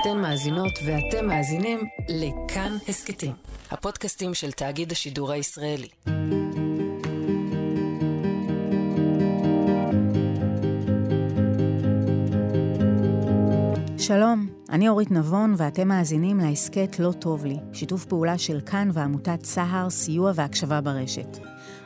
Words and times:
אתן 0.00 0.18
מאזינות 0.18 0.72
ואתם 0.86 1.26
מאזינים 1.26 1.80
לכאן 2.08 2.76
הסכתים, 2.88 3.32
הפודקאסטים 3.70 4.34
של 4.34 4.52
תאגיד 4.52 4.92
השידור 4.92 5.32
הישראלי. 5.32 5.88
שלום, 13.98 14.46
אני 14.70 14.88
אורית 14.88 15.10
נבון 15.10 15.54
ואתם 15.56 15.88
מאזינים 15.88 16.38
להסכת 16.38 16.98
לא 16.98 17.12
טוב 17.12 17.44
לי, 17.44 17.56
שיתוף 17.72 18.04
פעולה 18.04 18.38
של 18.38 18.60
כאן 18.60 18.90
ועמותת 18.92 19.44
סהר, 19.44 19.90
סיוע 19.90 20.32
והקשבה 20.34 20.80
ברשת. 20.80 21.38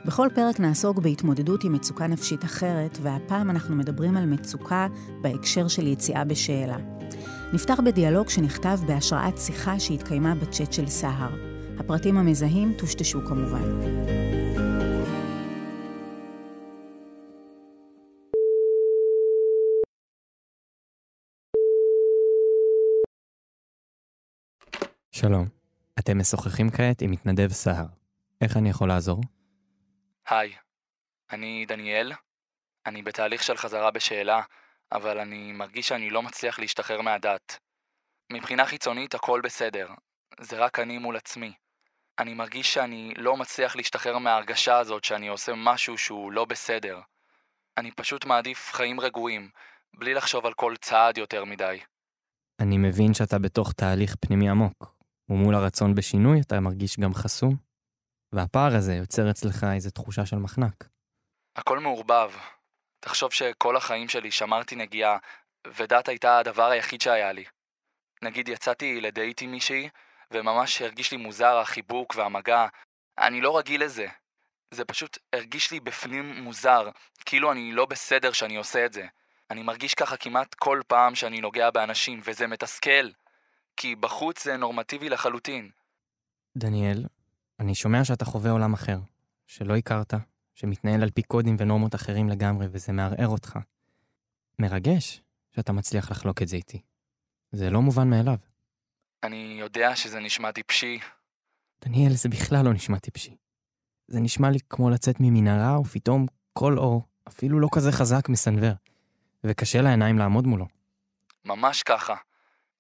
בכל 0.05 0.29
פרק 0.35 0.61
נעסוק 0.61 0.99
בהתמודדות 0.99 1.65
עם 1.65 1.73
מצוקה 1.73 2.07
נפשית 2.07 2.45
אחרת, 2.45 2.99
והפעם 3.03 3.51
אנחנו 3.51 3.77
מדברים 3.77 4.17
על 4.17 4.27
מצוקה 4.27 4.87
בהקשר 5.21 5.69
של 5.69 5.87
יציאה 5.87 6.25
בשאלה. 6.25 6.77
נפתח 7.55 7.81
בדיאלוג 7.85 8.29
שנכתב 8.29 8.79
בהשראת 8.87 9.39
שיחה 9.39 9.81
שהתקיימה 9.81 10.35
בצ'אט 10.35 10.73
של 10.73 10.87
סהר. 10.87 11.31
הפרטים 11.79 12.17
המזהים 12.17 12.73
טושטשו 12.79 13.21
כמובן. 13.29 13.63
שלום, 25.11 25.49
אתם 25.99 26.19
משוחחים 26.19 26.71
כעת 26.71 27.03
עם 27.03 27.11
מתנדב 27.11 27.49
סהר. 27.49 27.87
איך 28.41 28.57
אני 28.57 28.71
יכול 28.71 28.89
לעזור? 28.89 29.21
היי, 30.29 30.53
אני 31.33 31.67
דניאל. 31.69 32.13
אני 32.87 33.03
בתהליך 33.03 33.43
של 33.43 33.57
חזרה 33.57 33.91
בשאלה, 33.91 34.41
אבל 34.93 35.19
אני 35.19 35.53
מרגיש 35.53 35.89
שאני 35.89 36.11
לא 36.11 36.23
מצליח 36.23 36.59
להשתחרר 36.59 37.01
מהדת. 37.01 37.59
מבחינה 38.33 38.67
חיצונית 38.67 39.15
הכל 39.15 39.41
בסדר, 39.45 39.89
זה 40.41 40.59
רק 40.59 40.79
אני 40.79 40.99
מול 40.99 41.17
עצמי. 41.17 41.53
אני 42.19 42.35
מרגיש 42.35 42.75
שאני 42.75 43.15
לא 43.17 43.37
מצליח 43.37 43.77
להשתחרר 43.77 44.19
מההרגשה 44.19 44.79
הזאת 44.79 45.05
שאני 45.05 45.29
עושה 45.29 45.53
משהו 45.57 45.99
שהוא 45.99 46.33
לא 46.33 46.45
בסדר. 46.45 47.01
אני 47.79 47.91
פשוט 47.91 48.25
מעדיף 48.25 48.73
חיים 48.73 49.01
רגועים, 49.01 49.51
בלי 49.95 50.15
לחשוב 50.15 50.47
על 50.47 50.53
כל 50.55 50.75
צעד 50.81 51.19
יותר 51.19 51.45
מדי. 51.45 51.81
אני 52.61 52.79
מבין 52.79 53.15
שאתה 53.15 53.39
בתוך 53.39 53.73
תהליך 53.73 54.17
פנימי 54.21 54.49
עמוק, 54.49 54.95
ומול 55.29 55.55
הרצון 55.55 55.95
בשינוי 55.95 56.41
אתה 56.41 56.61
מרגיש 56.61 57.01
גם 57.01 57.15
חסום, 57.15 57.57
והפער 58.33 58.77
הזה 58.77 58.95
יוצר 58.95 59.31
אצלך 59.31 59.67
איזו 59.75 59.91
תחושה 59.91 60.27
של 60.27 60.37
מחנק. 60.37 60.89
הכל 61.57 61.79
מעורבב. 61.79 62.31
תחשוב 63.05 63.33
שכל 63.33 63.77
החיים 63.77 64.09
שלי 64.09 64.31
שמרתי 64.31 64.77
נגיעה, 64.77 65.19
ודת 65.67 66.09
הייתה 66.09 66.39
הדבר 66.39 66.71
היחיד 66.71 67.01
שהיה 67.01 67.33
לי. 67.33 67.45
נגיד 68.23 68.49
יצאתי 68.49 69.01
לדייט 69.01 69.43
עם 69.43 69.51
מישהי, 69.51 69.89
וממש 70.31 70.83
הרגיש 70.83 71.13
לי 71.13 71.17
מוזר 71.17 71.57
החיבוק 71.57 72.15
והמגע. 72.17 72.67
אני 73.19 73.41
לא 73.41 73.59
רגיל 73.59 73.85
לזה. 73.85 74.07
זה 74.71 74.85
פשוט 74.85 75.19
הרגיש 75.33 75.71
לי 75.71 75.81
בפנים 75.81 76.43
מוזר, 76.43 76.91
כאילו 77.25 77.53
אני 77.53 77.73
לא 77.73 77.87
בסדר 77.87 78.33
שאני 78.33 78.57
עושה 78.57 78.87
את 78.87 78.93
זה. 78.93 79.07
אני 79.51 79.63
מרגיש 79.63 79.95
ככה 79.95 80.17
כמעט 80.17 80.55
כל 80.55 80.81
פעם 80.87 81.15
שאני 81.15 81.41
נוגע 81.41 81.71
באנשים, 81.71 82.21
וזה 82.25 82.47
מתסכל. 82.47 83.11
כי 83.77 83.97
בחוץ 83.97 84.45
זה 84.45 84.57
נורמטיבי 84.57 85.09
לחלוטין. 85.09 85.71
דניאל, 86.57 87.05
אני 87.61 87.75
שומע 87.75 88.05
שאתה 88.05 88.25
חווה 88.25 88.51
עולם 88.51 88.73
אחר, 88.73 88.99
שלא 89.47 89.77
הכרת, 89.77 90.15
שמתנהל 90.55 91.03
על 91.03 91.11
פי 91.11 91.23
קודים 91.23 91.57
ונורמות 91.59 91.95
אחרים 91.95 92.29
לגמרי, 92.29 92.67
וזה 92.71 92.93
מערער 92.93 93.29
אותך. 93.29 93.59
מרגש 94.59 95.23
שאתה 95.51 95.73
מצליח 95.73 96.11
לחלוק 96.11 96.43
את 96.43 96.49
זה 96.49 96.57
איתי. 96.57 96.83
זה 97.53 97.71
לא 97.71 97.83
מובן 97.83 98.11
מאליו. 98.11 98.37
אני 99.23 99.57
יודע 99.61 99.97
שזה 99.97 100.21
נשמע 100.21 100.53
טיפשי. 100.53 100.99
דניאל, 101.85 102.13
זה 102.13 102.29
בכלל 102.29 102.65
לא 102.65 102.73
נשמע 102.73 102.99
טיפשי. 102.99 103.37
זה 104.09 104.21
נשמע 104.21 104.51
לי 104.51 104.59
כמו 104.71 104.91
לצאת 104.91 105.17
ממנהרה 105.21 105.81
ופתאום 105.81 106.27
כל 106.53 106.79
אור, 106.79 107.03
אפילו 107.29 107.61
לא 107.61 107.69
כזה 107.73 107.93
חזק, 107.93 108.29
מסנוור. 108.29 108.73
וקשה 109.45 109.83
לעיניים 109.83 110.19
לעמוד 110.19 110.47
מולו. 110.47 110.67
ממש 111.45 111.83
ככה. 111.83 112.15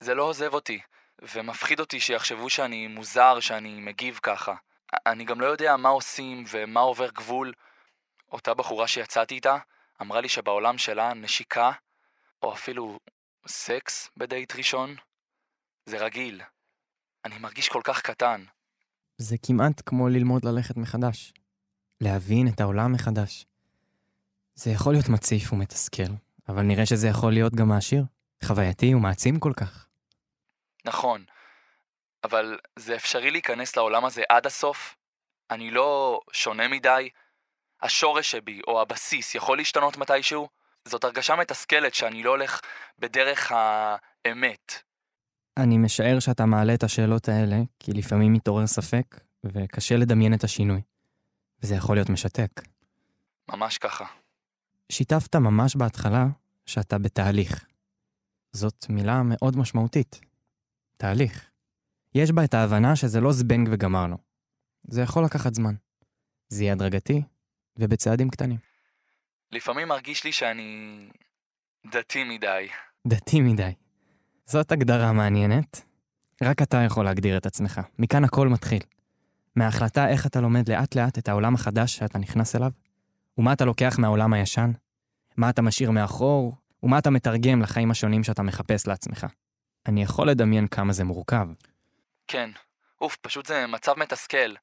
זה 0.01 0.15
לא 0.15 0.23
עוזב 0.23 0.55
אותי, 0.55 0.81
ומפחיד 1.35 1.81
אותי 1.81 2.01
שיחשבו 2.01 2.51
שאני 2.51 2.87
מוזר 2.87 3.41
שאני 3.41 3.81
מגיב 3.81 4.21
ככה. 4.23 4.55
אני 5.07 5.25
גם 5.25 5.41
לא 5.41 5.47
יודע 5.47 5.77
מה 5.77 5.89
עושים 5.89 6.45
ומה 6.51 6.81
עובר 6.81 7.11
גבול. 7.11 7.53
אותה 8.33 8.55
בחורה 8.55 8.89
שיצאתי 8.89 9.35
איתה 9.35 9.57
אמרה 10.03 10.21
לי 10.21 10.29
שבעולם 10.29 10.79
שלה 10.79 11.15
נשיקה, 11.15 11.73
או 12.43 12.53
אפילו 12.53 12.99
סקס 13.47 14.11
בדייט 14.17 14.57
ראשון, 14.57 14.97
זה 15.87 16.05
רגיל. 16.05 16.43
אני 17.25 17.39
מרגיש 17.39 17.69
כל 17.69 17.81
כך 17.85 18.01
קטן. 18.03 18.45
זה 19.19 19.37
כמעט 19.43 19.83
כמו 19.87 20.09
ללמוד 20.09 20.45
ללכת 20.45 20.77
מחדש. 20.77 21.33
להבין 22.01 22.49
את 22.49 22.61
העולם 22.61 22.93
מחדש. 22.93 23.47
זה 24.55 24.71
יכול 24.71 24.93
להיות 24.93 25.09
מציף 25.09 25.53
ומתסכל, 25.53 26.13
אבל 26.49 26.63
נראה 26.63 26.87
שזה 26.87 27.09
יכול 27.09 27.33
להיות 27.33 27.55
גם 27.55 27.69
מעשיר, 27.69 28.05
חווייתי 28.45 28.95
ומעצים 28.95 29.41
כל 29.41 29.53
כך. 29.57 29.87
נכון, 30.85 31.25
אבל 32.25 32.59
זה 32.79 32.97
אפשרי 32.97 33.31
להיכנס 33.31 33.77
לעולם 33.77 34.05
הזה 34.05 34.23
עד 34.29 34.47
הסוף? 34.47 34.97
אני 35.51 35.71
לא 35.71 36.21
שונה 36.33 36.69
מדי? 36.69 37.09
השורש 37.83 38.31
שבי, 38.31 38.61
או 38.67 38.81
הבסיס, 38.81 39.35
יכול 39.35 39.57
להשתנות 39.57 39.97
מתישהו? 39.97 40.49
זאת 40.85 41.05
הרגשה 41.05 41.37
מתסכלת 41.37 41.95
שאני 41.95 42.23
לא 42.23 42.31
הולך 42.31 42.61
בדרך 42.99 43.53
האמת. 43.55 44.73
אני 45.57 45.79
משער 45.79 46.21
שאתה 46.21 46.47
מעלה 46.47 46.75
את 46.75 46.83
השאלות 46.83 47.29
האלה, 47.29 47.57
כי 47.81 47.93
לפעמים 47.93 48.33
מתעורר 48.33 48.67
ספק, 48.67 49.21
וקשה 49.45 49.97
לדמיין 49.97 50.35
את 50.35 50.45
השינוי. 50.45 50.81
וזה 51.63 51.75
יכול 51.75 51.97
להיות 51.97 52.11
משתק. 52.11 52.51
ממש 53.49 53.79
ככה. 53.79 54.05
שיתפת 54.93 55.37
ממש 55.37 55.77
בהתחלה 55.77 56.27
שאתה 56.67 56.99
בתהליך. 56.99 57.67
זאת 58.53 58.87
מילה 58.89 59.23
מאוד 59.25 59.57
משמעותית. 59.57 60.21
תהליך. 60.97 61.52
יש 62.15 62.33
בה 62.33 62.45
את 62.45 62.55
ההבנה 62.55 62.97
שזה 62.97 63.21
לא 63.21 63.33
זבנג 63.33 63.69
וגמרנו. 63.73 64.17
זה 64.85 65.03
יכול 65.03 65.25
לקחת 65.25 65.55
זמן. 65.55 65.75
זה 66.49 66.65
יהיה 66.65 66.73
הדרגתי 66.73 67.23
ובצעדים 67.77 68.31
קטנים. 68.31 68.59
לפעמים 69.53 69.89
מרגיש 69.89 70.25
לי 70.25 70.33
שאני 70.33 70.99
דתי 71.87 72.25
מדי. 72.25 72.69
דתי 73.07 73.41
מדי. 73.41 73.73
זאת 74.47 74.73
הגדרה 74.73 75.13
מעניינת. 75.13 75.83
רק 76.43 76.63
אתה 76.63 76.77
יכול 76.77 77.05
להגדיר 77.05 77.37
את 77.37 77.47
עצמך. 77.47 77.81
מכאן 77.99 78.25
הכל 78.25 78.49
מתחיל. 78.49 78.81
מההחלטה 79.57 80.09
איך 80.09 80.27
אתה 80.27 80.41
לומד 80.41 80.69
לאט 80.69 80.95
לאט 80.95 81.19
את 81.19 81.29
העולם 81.29 81.55
החדש 81.55 81.97
שאתה 81.97 82.19
נכנס 82.19 82.57
אליו, 82.57 82.71
ומה 83.39 83.53
אתה 83.53 83.65
לוקח 83.65 83.99
מהעולם 83.99 84.33
הישן, 84.33 84.71
מה 85.37 85.51
אתה 85.51 85.63
משאיר 85.63 85.91
מאחור, 85.91 86.57
ומה 86.83 86.99
אתה 86.99 87.11
מתרגם 87.11 87.63
לחיים 87.63 87.91
השונים 87.91 88.25
שאתה 88.25 88.43
מחפש 88.43 88.87
לעצמך. 88.87 89.27
אני 89.87 90.03
יכול 90.03 90.29
לדמיין 90.29 90.67
כמה 90.67 90.93
זה 90.93 91.05
מורכב. 91.05 91.49
כן. 92.33 92.51
אוף, 93.01 93.17
פשוט 93.17 93.47
זה 93.47 93.67
מצב 93.67 93.99
מתסכל. 93.99 94.55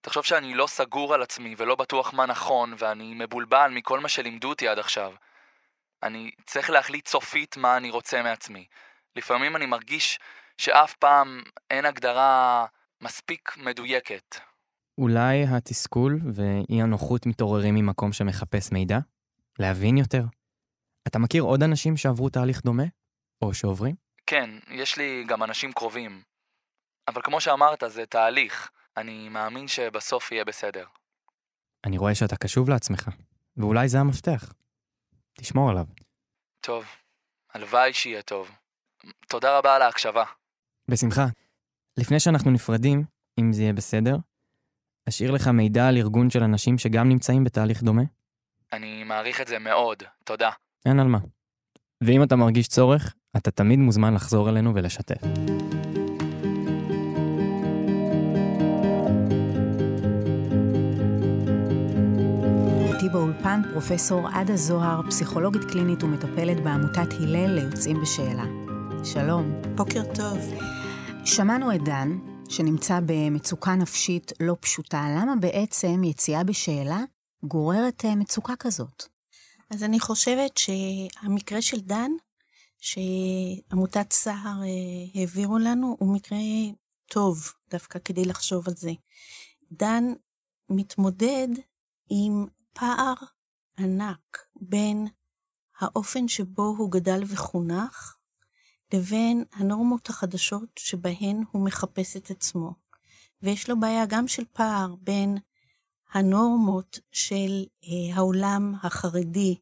תחשוב 0.00 0.24
שאני 0.24 0.54
לא 0.54 0.66
סגור 0.66 1.14
על 1.14 1.22
עצמי 1.22 1.54
ולא 1.58 1.74
בטוח 1.74 2.14
מה 2.14 2.26
נכון, 2.26 2.74
ואני 2.78 3.14
מבולבל 3.14 3.70
מכל 3.74 4.00
מה 4.00 4.08
שלימדו 4.08 4.48
אותי 4.48 4.68
עד 4.68 4.78
עכשיו. 4.78 5.12
אני 6.02 6.30
צריך 6.46 6.70
להחליט 6.70 7.08
סופית 7.08 7.56
מה 7.56 7.76
אני 7.76 7.90
רוצה 7.90 8.22
מעצמי. 8.22 8.66
לפעמים 9.16 9.56
אני 9.56 9.66
מרגיש 9.66 10.18
שאף 10.58 10.94
פעם 10.94 11.42
אין 11.70 11.84
הגדרה 11.84 12.66
מספיק 13.00 13.56
מדויקת. 13.56 14.36
אולי 14.98 15.44
התסכול 15.56 16.20
ואי 16.34 16.82
הנוחות 16.82 17.26
מתעוררים 17.26 17.74
ממקום 17.74 18.12
שמחפש 18.12 18.72
מידע? 18.72 18.98
להבין 19.58 19.98
יותר? 19.98 20.24
אתה 21.06 21.18
מכיר 21.18 21.42
עוד 21.42 21.62
אנשים 21.62 21.96
שעברו 21.96 22.28
תהליך 22.28 22.62
דומה? 22.62 22.84
או 23.42 23.54
שעוברים? 23.54 23.94
כן, 24.26 24.50
יש 24.70 24.98
לי 24.98 25.24
גם 25.28 25.42
אנשים 25.42 25.72
קרובים. 25.72 26.31
אבל 27.08 27.22
כמו 27.22 27.40
שאמרת, 27.40 27.82
זה 27.86 28.06
תהליך. 28.06 28.70
אני 28.96 29.28
מאמין 29.28 29.68
שבסוף 29.68 30.32
יהיה 30.32 30.44
בסדר. 30.44 30.84
אני 31.84 31.98
רואה 31.98 32.14
שאתה 32.14 32.36
קשוב 32.36 32.70
לעצמך, 32.70 33.08
ואולי 33.56 33.88
זה 33.88 34.00
המפתח. 34.00 34.52
תשמור 35.32 35.70
עליו. 35.70 35.84
טוב, 36.60 36.84
הלוואי 37.54 37.92
שיהיה 37.92 38.22
טוב. 38.22 38.50
תודה 39.28 39.58
רבה 39.58 39.76
על 39.76 39.82
ההקשבה. 39.82 40.24
בשמחה. 40.88 41.26
לפני 41.96 42.20
שאנחנו 42.20 42.50
נפרדים, 42.50 43.04
אם 43.40 43.52
זה 43.52 43.62
יהיה 43.62 43.72
בסדר, 43.72 44.16
אשאיר 45.08 45.30
לך 45.30 45.48
מידע 45.48 45.88
על 45.88 45.96
ארגון 45.96 46.30
של 46.30 46.42
אנשים 46.42 46.78
שגם 46.78 47.08
נמצאים 47.08 47.44
בתהליך 47.44 47.82
דומה. 47.82 48.02
אני 48.72 49.04
מעריך 49.04 49.40
את 49.40 49.46
זה 49.46 49.58
מאוד, 49.58 50.02
תודה. 50.24 50.50
אין 50.86 51.00
על 51.00 51.06
מה. 51.06 51.18
ואם 52.00 52.22
אתה 52.22 52.36
מרגיש 52.36 52.68
צורך, 52.68 53.14
אתה 53.36 53.50
תמיד 53.50 53.78
מוזמן 53.78 54.14
לחזור 54.14 54.48
אלינו 54.48 54.74
ולשתף. 54.74 55.22
באולפן 63.12 63.62
פרופסור 63.72 64.28
עדה 64.28 64.56
זוהר, 64.56 65.00
פסיכולוגית 65.08 65.64
קלינית 65.64 66.02
ומטפלת 66.02 66.64
בעמותת 66.64 67.12
הלל 67.20 67.54
ליוצאים 67.54 68.00
בשאלה. 68.02 68.44
שלום. 69.04 69.52
בוקר 69.74 70.02
טוב. 70.14 70.38
שמענו 71.24 71.74
את 71.74 71.84
דן, 71.84 72.18
שנמצא 72.48 73.00
במצוקה 73.06 73.74
נפשית 73.74 74.32
לא 74.40 74.56
פשוטה. 74.60 75.06
למה 75.16 75.36
בעצם 75.36 76.04
יציאה 76.04 76.44
בשאלה 76.44 77.00
גוררת 77.44 78.04
אה, 78.04 78.14
מצוקה 78.14 78.56
כזאת? 78.58 79.04
אז 79.70 79.82
אני 79.84 80.00
חושבת 80.00 80.58
שהמקרה 80.58 81.62
של 81.62 81.80
דן, 81.80 82.10
שעמותת 82.78 84.12
סהר 84.12 84.62
אה, 84.62 85.20
העבירו 85.20 85.58
לנו, 85.58 85.96
הוא 85.98 86.14
מקרה 86.14 86.38
טוב 87.10 87.52
דווקא 87.70 87.98
כדי 88.04 88.24
לחשוב 88.24 88.68
על 88.68 88.74
זה. 88.76 88.92
דן 89.72 90.04
מתמודד 90.70 91.48
עם 92.10 92.46
פער 92.72 93.14
ענק 93.78 94.38
בין 94.60 95.06
האופן 95.78 96.28
שבו 96.28 96.74
הוא 96.78 96.90
גדל 96.90 97.22
וחונך, 97.28 98.16
לבין 98.92 99.44
הנורמות 99.52 100.08
החדשות 100.10 100.68
שבהן 100.78 101.42
הוא 101.50 101.64
מחפש 101.64 102.16
את 102.16 102.30
עצמו. 102.30 102.74
ויש 103.42 103.70
לו 103.70 103.80
בעיה 103.80 104.06
גם 104.06 104.28
של 104.28 104.44
פער 104.52 104.94
בין 105.00 105.38
הנורמות 106.12 106.98
של 107.12 107.64
אה, 107.84 108.16
העולם 108.16 108.74
החרדי 108.82 109.54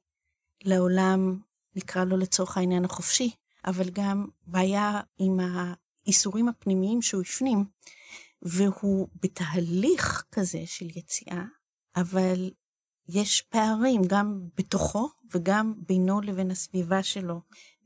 לעולם, 0.64 1.40
נקרא 1.76 2.04
לו 2.04 2.16
לצורך 2.16 2.56
העניין 2.56 2.84
החופשי, 2.84 3.30
אבל 3.66 3.90
גם 3.90 4.26
בעיה 4.46 5.00
עם 5.18 5.38
האיסורים 5.40 6.48
הפנימיים 6.48 7.02
שהוא 7.02 7.22
הפנים, 7.22 7.64
והוא 8.42 9.08
בתהליך 9.22 10.24
כזה 10.32 10.62
של 10.66 10.98
יציאה, 10.98 11.44
אבל 11.96 12.50
יש 13.12 13.42
פערים 13.42 14.02
גם 14.06 14.40
בתוכו 14.56 15.08
וגם 15.34 15.74
בינו 15.88 16.20
לבין 16.20 16.50
הסביבה 16.50 17.02
שלו. 17.02 17.40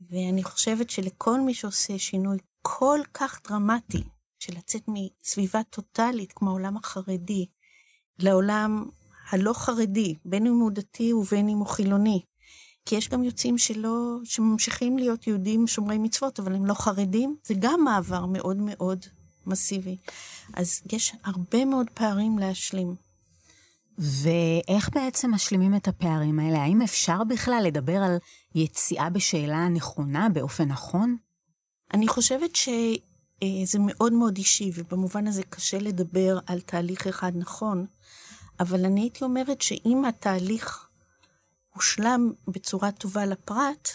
ואני 0.09 0.43
חושבת 0.43 0.89
שלכל 0.89 1.41
מי 1.41 1.53
שעושה 1.53 1.99
שינוי 1.99 2.37
כל 2.61 2.99
כך 3.13 3.41
דרמטי, 3.49 4.03
של 4.39 4.53
לצאת 4.57 4.81
מסביבה 4.87 5.63
טוטאלית 5.63 6.33
כמו 6.33 6.49
העולם 6.49 6.77
החרדי, 6.77 7.45
לעולם 8.19 8.85
הלא 9.29 9.53
חרדי, 9.53 10.15
בין 10.25 10.47
אם 10.47 10.53
הוא 10.53 10.71
דתי 10.71 11.13
ובין 11.13 11.49
אם 11.49 11.57
הוא 11.57 11.67
חילוני. 11.67 12.21
כי 12.85 12.95
יש 12.95 13.09
גם 13.09 13.23
יוצאים 13.23 13.57
שלא, 13.57 14.17
שממשיכים 14.23 14.97
להיות 14.97 15.27
יהודים 15.27 15.67
שומרי 15.67 15.97
מצוות, 15.97 16.39
אבל 16.39 16.55
הם 16.55 16.65
לא 16.65 16.73
חרדים, 16.73 17.35
זה 17.45 17.53
גם 17.59 17.83
מעבר 17.83 18.25
מאוד 18.25 18.57
מאוד 18.57 19.05
מסיבי. 19.45 19.97
אז 20.53 20.81
יש 20.91 21.13
הרבה 21.23 21.65
מאוד 21.65 21.87
פערים 21.93 22.39
להשלים. 22.39 22.95
ואיך 23.97 24.89
בעצם 24.93 25.33
משלימים 25.33 25.75
את 25.75 25.87
הפערים 25.87 26.39
האלה? 26.39 26.61
האם 26.63 26.81
אפשר 26.81 27.23
בכלל 27.23 27.63
לדבר 27.65 27.97
על 28.03 28.17
יציאה 28.55 29.09
בשאלה 29.09 29.67
נכונה, 29.67 30.29
באופן 30.29 30.67
נכון? 30.67 31.17
אני 31.93 32.07
חושבת 32.07 32.55
שזה 32.55 33.79
מאוד 33.79 34.13
מאוד 34.13 34.37
אישי, 34.37 34.71
ובמובן 34.75 35.27
הזה 35.27 35.43
קשה 35.43 35.79
לדבר 35.79 36.39
על 36.47 36.61
תהליך 36.61 37.07
אחד 37.07 37.31
נכון, 37.35 37.85
אבל 38.59 38.85
אני 38.85 39.01
הייתי 39.01 39.23
אומרת 39.23 39.61
שאם 39.61 40.05
התהליך 40.05 40.87
הושלם 41.73 42.31
בצורה 42.47 42.91
טובה 42.91 43.25
לפרט, 43.25 43.89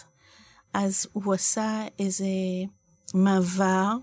אז 0.73 1.07
הוא 1.13 1.33
עשה 1.33 1.83
איזה 1.99 2.25
מעבר 3.13 3.93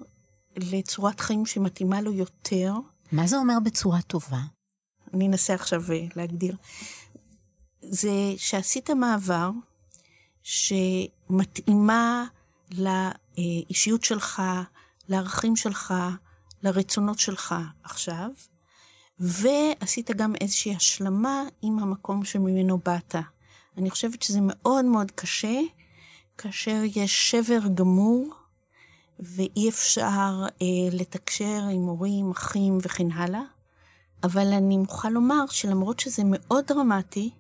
לצורת 0.57 1.21
חיים 1.21 1.47
שמתאימה 1.47 2.01
לו 2.01 2.13
יותר. 2.13 2.73
מה 3.13 3.27
זה 3.27 3.37
אומר 3.37 3.55
בצורה 3.65 4.03
טובה? 4.03 4.41
אני 5.15 5.27
אנסה 5.27 5.55
עכשיו 5.55 5.83
אה, 5.93 6.07
להגדיר. 6.17 6.57
זה 7.83 8.11
שעשית 8.37 8.91
מעבר 8.91 9.51
שמתאימה 10.43 12.25
לאישיות 12.71 14.05
שלך, 14.05 14.43
לערכים 15.09 15.57
שלך, 15.57 15.95
לרצונות 16.63 17.19
שלך 17.19 17.55
עכשיו, 17.83 18.29
ועשית 19.21 20.11
גם 20.11 20.35
איזושהי 20.41 20.75
השלמה 20.75 21.43
עם 21.63 21.79
המקום 21.79 22.25
שממנו 22.25 22.79
באת. 22.85 23.15
אני 23.77 23.91
חושבת 23.91 24.23
שזה 24.23 24.39
מאוד 24.43 24.85
מאוד 24.85 25.11
קשה, 25.11 25.61
כאשר 26.39 26.83
יש 26.95 27.31
שבר 27.31 27.61
גמור, 27.75 28.35
ואי 29.21 29.69
אפשר 29.69 30.45
אה, 30.63 30.67
לתקשר 30.93 31.63
עם 31.73 31.81
הורים, 31.81 32.31
אחים 32.31 32.79
וכן 32.83 33.13
הלאה. 33.13 33.43
אבל 34.25 34.53
אני 34.53 34.77
מוכרחה 34.77 35.11
לומר 35.11 35.45
שלמרות 35.51 36.01
שזה 36.01 36.23
מאוד 36.27 36.65
דרמטי, 36.67 37.31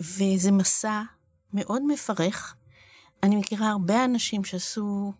וזה 0.00 0.52
מסע 0.52 1.02
מאוד 1.52 1.82
מפרך, 1.86 2.54
אני 3.22 3.36
מכירה 3.36 3.70
הרבה 3.70 4.04
אנשים 4.04 4.44
שעשו 4.44 5.12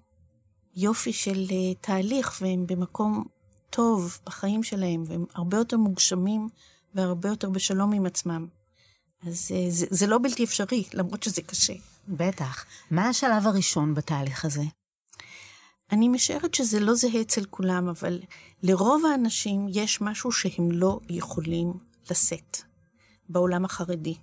יופי 0.77 1.13
של 1.13 1.45
uh, 1.49 1.53
תהליך, 1.81 2.39
והם 2.41 2.67
במקום 2.67 3.25
טוב 3.71 4.19
בחיים 4.27 4.63
שלהם, 4.63 5.05
והם 5.07 5.25
הרבה 5.35 5.57
יותר 5.57 5.77
מוגשמים 5.77 6.49
והרבה 6.95 7.29
יותר 7.29 7.51
בשלום 7.51 7.93
עם 7.93 8.07
עצמם. 8.07 8.47
אז 9.27 9.51
uh, 9.51 9.71
זה, 9.71 9.87
זה 9.91 10.07
לא 10.07 10.19
בלתי 10.23 10.45
אפשרי, 10.45 10.85
למרות 10.95 11.23
שזה 11.23 11.43
קשה. 11.43 11.75
בטח. 12.09 12.65
מה 12.91 13.09
השלב 13.09 13.47
הראשון 13.47 13.95
בתהליך 13.95 14.45
הזה? 14.45 14.63
אני 15.93 16.09
משערת 16.09 16.55
שזה 16.55 16.81
לא 16.81 16.95
זהה 16.95 17.21
אצל 17.21 17.45
כולם, 17.45 17.89
אבל 17.89 18.21
לרוב 18.63 19.07
האנשים 19.07 19.67
יש 19.71 20.01
משהו 20.01 20.33
שהם 20.33 20.71
לא 20.71 21.01
יכולים 21.11 21.73
לשאת 22.11 22.59
בעולם 23.29 23.65
החרדי. 23.65 24.15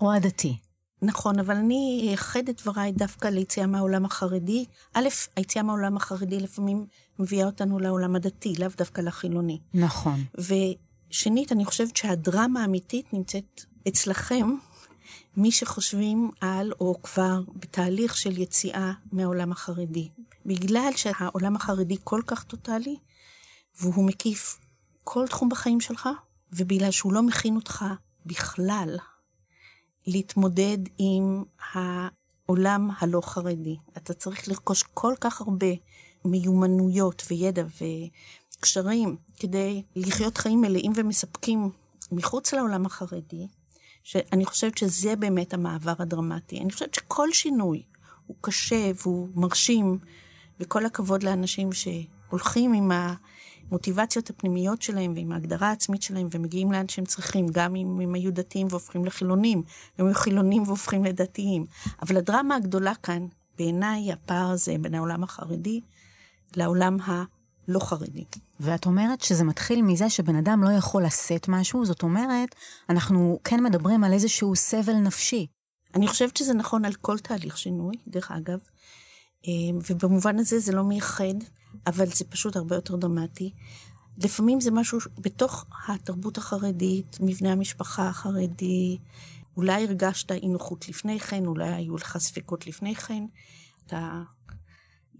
או 0.00 0.12
הדתי. 0.12 0.56
נכון, 1.02 1.38
אבל 1.38 1.56
אני 1.56 2.00
אייחד 2.02 2.48
את 2.48 2.62
דבריי 2.62 2.92
דווקא 2.92 3.28
ליציאה 3.28 3.66
מהעולם 3.66 4.04
החרדי. 4.04 4.64
א', 4.94 5.08
היציאה 5.36 5.64
מהעולם 5.64 5.96
החרדי 5.96 6.40
לפעמים 6.40 6.86
מביאה 7.18 7.46
אותנו 7.46 7.78
לעולם 7.78 8.16
הדתי, 8.16 8.54
לאו 8.58 8.68
דווקא 8.76 9.00
לחילוני. 9.00 9.58
נכון. 9.74 10.24
ושנית, 10.34 11.52
אני 11.52 11.64
חושבת 11.64 11.96
שהדרמה 11.96 12.62
האמיתית 12.62 13.12
נמצאת 13.12 13.64
אצלכם, 13.88 14.54
מי 15.36 15.52
שחושבים 15.52 16.30
על, 16.40 16.72
או 16.80 17.02
כבר 17.02 17.40
בתהליך 17.56 18.16
של 18.16 18.38
יציאה 18.38 18.92
מהעולם 19.12 19.52
החרדי. 19.52 20.08
בגלל 20.48 20.90
שהעולם 20.96 21.56
החרדי 21.56 21.96
כל 22.04 22.20
כך 22.26 22.44
טוטאלי, 22.44 22.96
והוא 23.80 24.04
מקיף 24.04 24.58
כל 25.04 25.26
תחום 25.26 25.48
בחיים 25.48 25.80
שלך, 25.80 26.08
ובגלל 26.52 26.90
שהוא 26.90 27.12
לא 27.12 27.22
מכין 27.22 27.56
אותך 27.56 27.84
בכלל 28.26 28.96
להתמודד 30.06 30.78
עם 30.98 31.44
העולם 31.72 32.90
הלא 32.98 33.20
חרדי. 33.24 33.76
אתה 33.96 34.14
צריך 34.14 34.48
לרכוש 34.48 34.82
כל 34.82 35.14
כך 35.20 35.40
הרבה 35.40 35.66
מיומנויות 36.24 37.22
וידע 37.30 37.64
וקשרים 38.58 39.16
כדי 39.36 39.82
לחיות 39.96 40.38
חיים 40.38 40.60
מלאים 40.60 40.92
ומספקים 40.94 41.70
מחוץ 42.12 42.54
לעולם 42.54 42.86
החרדי, 42.86 43.46
שאני 44.02 44.46
חושבת 44.46 44.78
שזה 44.78 45.16
באמת 45.16 45.54
המעבר 45.54 45.94
הדרמטי. 45.98 46.60
אני 46.60 46.72
חושבת 46.72 46.94
שכל 46.94 47.32
שינוי 47.32 47.82
הוא 48.26 48.36
קשה 48.40 48.90
והוא 49.02 49.28
מרשים, 49.34 49.98
וכל 50.60 50.86
הכבוד 50.86 51.22
לאנשים 51.22 51.70
שהולכים 51.72 52.72
עם 52.72 52.92
המוטיבציות 53.70 54.30
הפנימיות 54.30 54.82
שלהם 54.82 55.12
ועם 55.16 55.32
ההגדרה 55.32 55.68
העצמית 55.68 56.02
שלהם 56.02 56.28
ומגיעים 56.30 56.72
לאן 56.72 56.88
שהם 56.88 57.04
צריכים, 57.04 57.46
גם 57.52 57.76
אם 57.76 58.00
הם 58.00 58.14
היו 58.14 58.32
דתיים 58.32 58.66
והופכים 58.70 59.04
לחילונים, 59.04 59.62
הם 59.98 60.06
היו 60.06 60.14
חילונים 60.14 60.62
והופכים 60.62 61.04
לדתיים. 61.04 61.66
אבל 62.02 62.16
הדרמה 62.16 62.56
הגדולה 62.56 62.94
כאן, 62.94 63.26
בעיניי, 63.58 64.12
הפער 64.12 64.50
הזה 64.50 64.76
בין 64.80 64.94
העולם 64.94 65.22
החרדי 65.22 65.80
לעולם 66.56 66.96
הלא 67.04 67.78
חרדי. 67.80 68.24
ואת 68.60 68.86
אומרת 68.86 69.20
שזה 69.20 69.44
מתחיל 69.44 69.82
מזה 69.82 70.10
שבן 70.10 70.36
אדם 70.36 70.62
לא 70.62 70.70
יכול 70.70 71.04
לשאת 71.04 71.48
משהו, 71.48 71.86
זאת 71.86 72.02
אומרת, 72.02 72.54
אנחנו 72.88 73.38
כן 73.44 73.64
מדברים 73.64 74.04
על 74.04 74.12
איזשהו 74.12 74.56
סבל 74.56 74.94
נפשי. 74.94 75.46
אני 75.94 76.08
חושבת 76.08 76.36
שזה 76.36 76.54
נכון 76.54 76.84
על 76.84 76.94
כל 76.94 77.18
תהליך 77.18 77.58
שינוי, 77.58 77.94
דרך 78.08 78.30
אגב. 78.30 78.58
אמ, 79.46 79.78
ובמובן 79.90 80.38
הזה 80.38 80.58
זה 80.58 80.72
לא 80.72 80.84
מייחד, 80.84 81.34
אבל 81.86 82.06
זה 82.06 82.24
פשוט 82.24 82.56
הרבה 82.56 82.74
יותר 82.74 82.96
דרמטי. 82.96 83.52
לפעמים 84.18 84.60
זה 84.60 84.70
משהו 84.70 84.98
בתוך 85.18 85.66
התרבות 85.88 86.38
החרדית, 86.38 87.18
מבנה 87.20 87.52
המשפחה 87.52 88.08
החרדי, 88.08 88.98
אולי 89.56 89.84
הרגשת 89.84 90.32
אי 90.32 90.48
נוחות 90.48 90.88
לפני 90.88 91.20
כן, 91.20 91.46
אולי 91.46 91.68
היו 91.68 91.96
לך 91.96 92.18
ספקות 92.18 92.66
לפני 92.66 92.94
כן, 92.94 93.24
אתה 93.86 94.22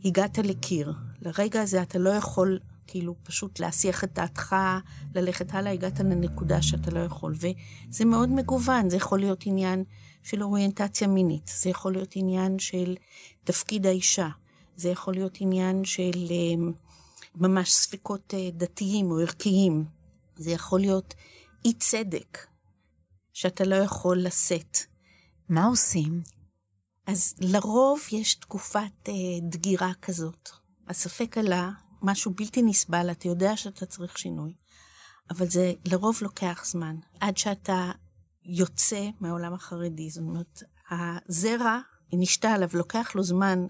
הגעת 0.04 0.38
לקיר. 0.38 0.92
לרגע 1.20 1.62
הזה 1.62 1.82
אתה 1.82 1.98
לא 1.98 2.10
יכול 2.10 2.58
כאילו 2.86 3.14
פשוט 3.22 3.60
להסיח 3.60 4.04
את 4.04 4.14
דעתך, 4.14 4.56
ללכת 5.14 5.54
הלאה, 5.54 5.72
הגעת 5.72 6.00
לנקודה 6.00 6.62
שאתה 6.62 6.90
לא 6.90 7.00
יכול. 7.00 7.34
וזה 7.34 8.04
מאוד 8.04 8.28
מגוון, 8.28 8.90
זה 8.90 8.96
יכול 8.96 9.18
להיות 9.18 9.42
עניין 9.46 9.84
של 10.28 10.42
אוריינטציה 10.42 11.08
מינית, 11.08 11.50
זה 11.54 11.70
יכול 11.70 11.92
להיות 11.92 12.12
עניין 12.16 12.58
של 12.58 12.96
תפקיד 13.44 13.86
האישה, 13.86 14.28
זה 14.76 14.88
יכול 14.88 15.14
להיות 15.14 15.38
עניין 15.40 15.84
של 15.84 16.26
אמ, 16.30 16.72
ממש 17.34 17.72
ספקות 17.72 18.34
אה, 18.34 18.50
דתיים 18.52 19.10
או 19.10 19.18
ערכיים, 19.18 19.84
זה 20.36 20.50
יכול 20.50 20.80
להיות 20.80 21.14
אי 21.64 21.72
צדק 21.72 22.46
שאתה 23.32 23.64
לא 23.64 23.74
יכול 23.74 24.18
לשאת. 24.22 24.78
מה 25.48 25.66
עושים? 25.66 26.22
אז 27.06 27.34
לרוב 27.38 28.00
יש 28.12 28.34
תקופת 28.34 29.08
אה, 29.08 29.12
דגירה 29.42 29.92
כזאת. 30.02 30.48
הספק 30.88 31.38
עלה, 31.38 31.70
משהו 32.02 32.32
בלתי 32.34 32.62
נסבל, 32.62 33.10
אתה 33.10 33.28
יודע 33.28 33.56
שאתה 33.56 33.86
צריך 33.86 34.18
שינוי, 34.18 34.52
אבל 35.30 35.48
זה 35.48 35.72
לרוב 35.84 36.18
לוקח 36.22 36.64
זמן, 36.66 36.96
עד 37.20 37.36
שאתה 37.36 37.90
יוצא 38.48 39.08
מהעולם 39.20 39.54
החרדי. 39.54 40.10
זאת 40.10 40.22
אומרת, 40.22 40.62
הזרע 40.90 41.78
נשתה 42.12 42.50
עליו, 42.50 42.68
לוקח 42.74 43.12
לו 43.14 43.22
זמן 43.22 43.66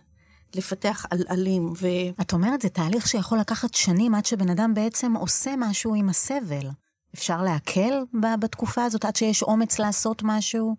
לפתח 0.54 1.06
עלעלים. 1.11 1.73
ו... 1.80 1.87
את 2.20 2.32
אומרת, 2.32 2.62
זה 2.62 2.68
תהליך 2.68 3.08
שיכול 3.08 3.38
לקחת 3.38 3.75
שנים 3.75 4.14
עד 4.14 4.26
שבן 4.26 4.50
אדם 4.50 4.75
בעצם 4.75 5.16
עושה 5.16 5.54
משהו 5.58 5.94
עם 5.94 6.08
הסבל. 6.08 6.68
אפשר 7.14 7.42
להקל 7.42 7.92
בתקופה 8.40 8.85
הזאת 8.85 9.04
עד 9.04 9.16
שיש 9.16 9.42
אומץ 9.42 9.78
לעשות 9.78 10.23
משהו? 10.25 10.76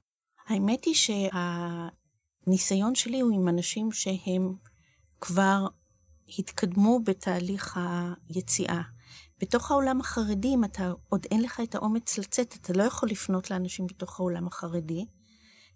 האמת 0.48 0.86
היא 0.86 0.96
שהניסיון 2.46 2.96
שלי 2.96 3.20
הוא 3.20 3.32
עם 3.36 3.48
אנשים 3.48 3.91
שהם 3.91 4.53
כבר 5.22 5.68
התקדמו 6.39 7.00
בתהליך 7.03 7.79
היציאה. 8.29 8.82
בתוך 9.41 9.72
העולם 9.72 10.00
החרדי, 10.00 10.48
אם 10.48 10.63
אתה 10.63 10.91
עוד 11.10 11.25
אין 11.31 11.41
לך 11.41 11.60
את 11.63 11.75
האומץ 11.75 12.17
לצאת, 12.17 12.55
אתה 12.62 12.74
לא 12.74 12.84
יכול 12.84 13.10
לפנות 13.10 13.51
לאנשים 13.51 13.88
בתוך 13.88 14.19
העולם 14.19 14.48
החרדי. 14.48 15.05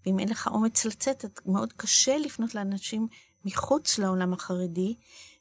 ואם 0.05 0.19
אין 0.19 0.29
לך 0.29 0.47
אומץ 0.47 0.85
לצאת, 0.85 1.25
מאוד 1.45 1.73
קשה 1.73 2.17
לפנות 2.17 2.55
לאנשים 2.55 3.07
מחוץ 3.45 3.97
לעולם 3.97 4.33
החרדי, 4.33 4.95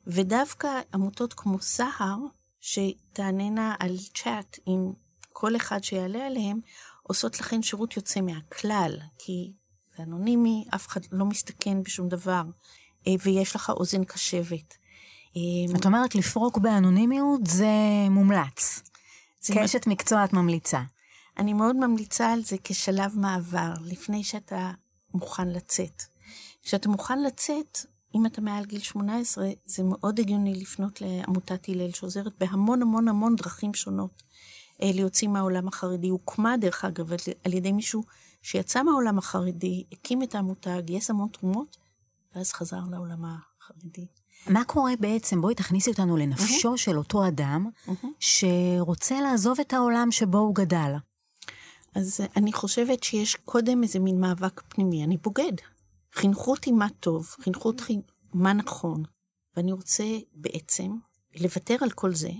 ודווקא 0.06 0.80
עמותות 0.94 1.34
כמו 1.34 1.60
סהר, 1.60 2.16
שתעננה 2.60 3.74
על 3.78 3.96
צ'אט 4.14 4.58
עם 4.66 4.92
כל 5.32 5.56
אחד 5.56 5.84
שיעלה 5.84 6.26
עליהם, 6.26 6.60
עושות 7.02 7.40
לכן 7.40 7.62
שירות 7.62 7.96
יוצא 7.96 8.20
מהכלל, 8.20 8.96
כי 9.18 9.52
זה 9.96 10.02
אנונימי, 10.02 10.64
אף 10.74 10.86
אחד 10.86 11.00
לא 11.12 11.24
מסתכן 11.24 11.82
בשום 11.82 12.08
דבר, 12.08 12.42
אה, 13.06 13.12
ויש 13.24 13.56
לך 13.56 13.70
אוזן 13.70 14.04
קשבת. 14.04 14.74
אה, 15.36 15.78
את 15.78 15.86
אומרת 15.86 16.14
לפרוק 16.14 16.58
באנונימיות 16.58 17.46
זה 17.46 17.66
מומלץ. 18.10 18.82
זה 19.40 19.54
כאשת 19.54 19.86
מקצוע 19.86 20.24
את 20.24 20.32
ממליצה. 20.32 20.82
אני 21.38 21.52
מאוד 21.52 21.76
ממליצה 21.76 22.32
על 22.32 22.42
זה 22.42 22.56
כשלב 22.64 23.18
מעבר, 23.18 23.72
לפני 23.84 24.24
שאתה 24.24 24.70
מוכן 25.14 25.48
לצאת. 25.48 26.02
כשאתה 26.62 26.88
מוכן 26.88 27.22
לצאת, 27.22 27.78
אם 28.14 28.26
אתה 28.26 28.40
מעל 28.40 28.64
גיל 28.64 28.80
18, 28.80 29.48
זה 29.64 29.82
מאוד 29.82 30.20
הגיוני 30.20 30.54
לפנות 30.54 31.00
לעמותת 31.00 31.68
הלל, 31.68 31.90
שעוזרת 31.90 32.32
בהמון 32.38 32.82
המון 32.82 33.08
המון 33.08 33.36
דרכים 33.36 33.74
שונות 33.74 34.22
אה, 34.82 34.90
להוציא 34.94 35.28
מהעולם 35.28 35.68
החרדי. 35.68 36.08
הוקמה, 36.08 36.56
דרך 36.56 36.84
אגב, 36.84 37.12
על 37.44 37.52
ידי 37.52 37.72
מישהו 37.72 38.02
שיצא 38.42 38.82
מהעולם 38.82 39.18
החרדי, 39.18 39.84
הקים 39.92 40.22
את 40.22 40.34
העמותה, 40.34 40.80
גייס 40.80 41.10
המון 41.10 41.28
תרומות, 41.28 41.76
ואז 42.34 42.52
חזר 42.52 42.80
לעולם 42.90 43.24
החרדי. 43.24 44.06
מה 44.46 44.64
קורה 44.64 44.92
בעצם? 45.00 45.40
בואי 45.40 45.54
תכניסי 45.54 45.90
אותנו 45.90 46.16
לנפשו 46.16 46.74
mm-hmm. 46.74 46.76
של 46.76 46.98
אותו 46.98 47.28
אדם 47.28 47.66
mm-hmm. 47.86 48.06
שרוצה 48.20 49.20
לעזוב 49.20 49.60
את 49.60 49.72
העולם 49.72 50.08
שבו 50.10 50.38
הוא 50.38 50.54
גדל. 50.54 50.92
אז 51.94 52.20
אני 52.36 52.52
חושבת 52.52 53.02
שיש 53.02 53.36
קודם 53.36 53.82
איזה 53.82 53.98
מין 53.98 54.20
מאבק 54.20 54.62
פנימי. 54.68 55.04
אני 55.04 55.16
בוגד. 55.16 55.52
חינכו 56.14 56.50
אותי 56.50 56.72
מה 56.72 56.86
טוב, 57.00 57.26
חינכו 57.40 57.68
אותי 57.68 58.00
מה 58.34 58.52
נכון, 58.52 59.02
ואני 59.56 59.72
רוצה 59.72 60.04
בעצם 60.34 60.96
לוותר 61.40 61.76
על 61.80 61.90
כל 61.90 62.14
זה, 62.14 62.30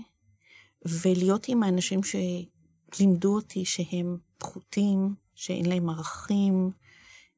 ולהיות 0.85 1.47
עם 1.47 1.63
האנשים 1.63 1.99
שלימדו 2.03 3.35
אותי 3.35 3.65
שהם 3.65 4.17
פחותים, 4.37 5.15
שאין 5.35 5.65
להם 5.65 5.89
ערכים. 5.89 6.71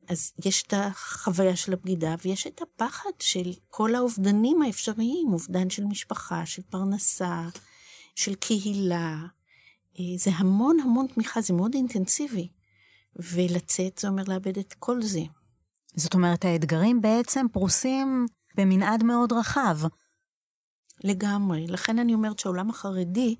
אז 0.08 0.32
יש 0.46 0.64
את 0.64 0.74
החוויה 0.78 1.56
של 1.56 1.74
הבגידה, 1.74 2.16
ויש 2.26 2.48
את 2.48 2.62
הפחד 2.62 3.10
של 3.20 3.54
כל 3.70 3.96
האובדנים 3.96 4.62
האפשריים, 4.62 5.28
אובדן 5.34 5.70
של 5.70 5.84
משפחה, 5.86 6.46
של 6.46 6.62
פרנסה, 6.70 7.42
של 8.16 8.36
קהילה. 8.36 9.18
אה, 10.00 10.04
זה 10.18 10.32
המון 10.36 10.80
המון 10.80 11.08
תמיכה, 11.08 11.42
זה 11.42 11.54
מאוד 11.54 11.74
אינטנסיבי. 11.74 12.48
ולצאת 13.16 13.98
זה 13.98 14.08
אומר 14.08 14.24
לאבד 14.28 14.58
את 14.58 14.74
כל 14.80 15.02
זה. 15.02 15.22
זאת 15.96 16.14
אומרת, 16.14 16.46
האתגרים 16.46 17.02
בעצם 17.02 17.46
פרוסים 17.52 18.26
במנעד 18.58 19.04
מאוד 19.04 19.34
רחב. 19.34 19.78
לגמרי. 21.04 21.68
לכן 21.68 22.00
אני 22.00 22.14
אומרת 22.14 22.40
שהעולם 22.40 22.70
החרדי 22.70 23.36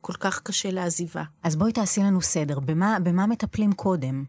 כל 0.00 0.12
כך 0.12 0.40
קשה 0.42 0.70
לעזיבה. 0.70 1.24
אז 1.42 1.56
בואי 1.56 1.72
תעשי 1.72 2.00
לנו 2.00 2.22
סדר. 2.22 2.60
במה, 2.60 2.98
במה 3.02 3.26
מטפלים 3.26 3.72
קודם? 3.72 4.24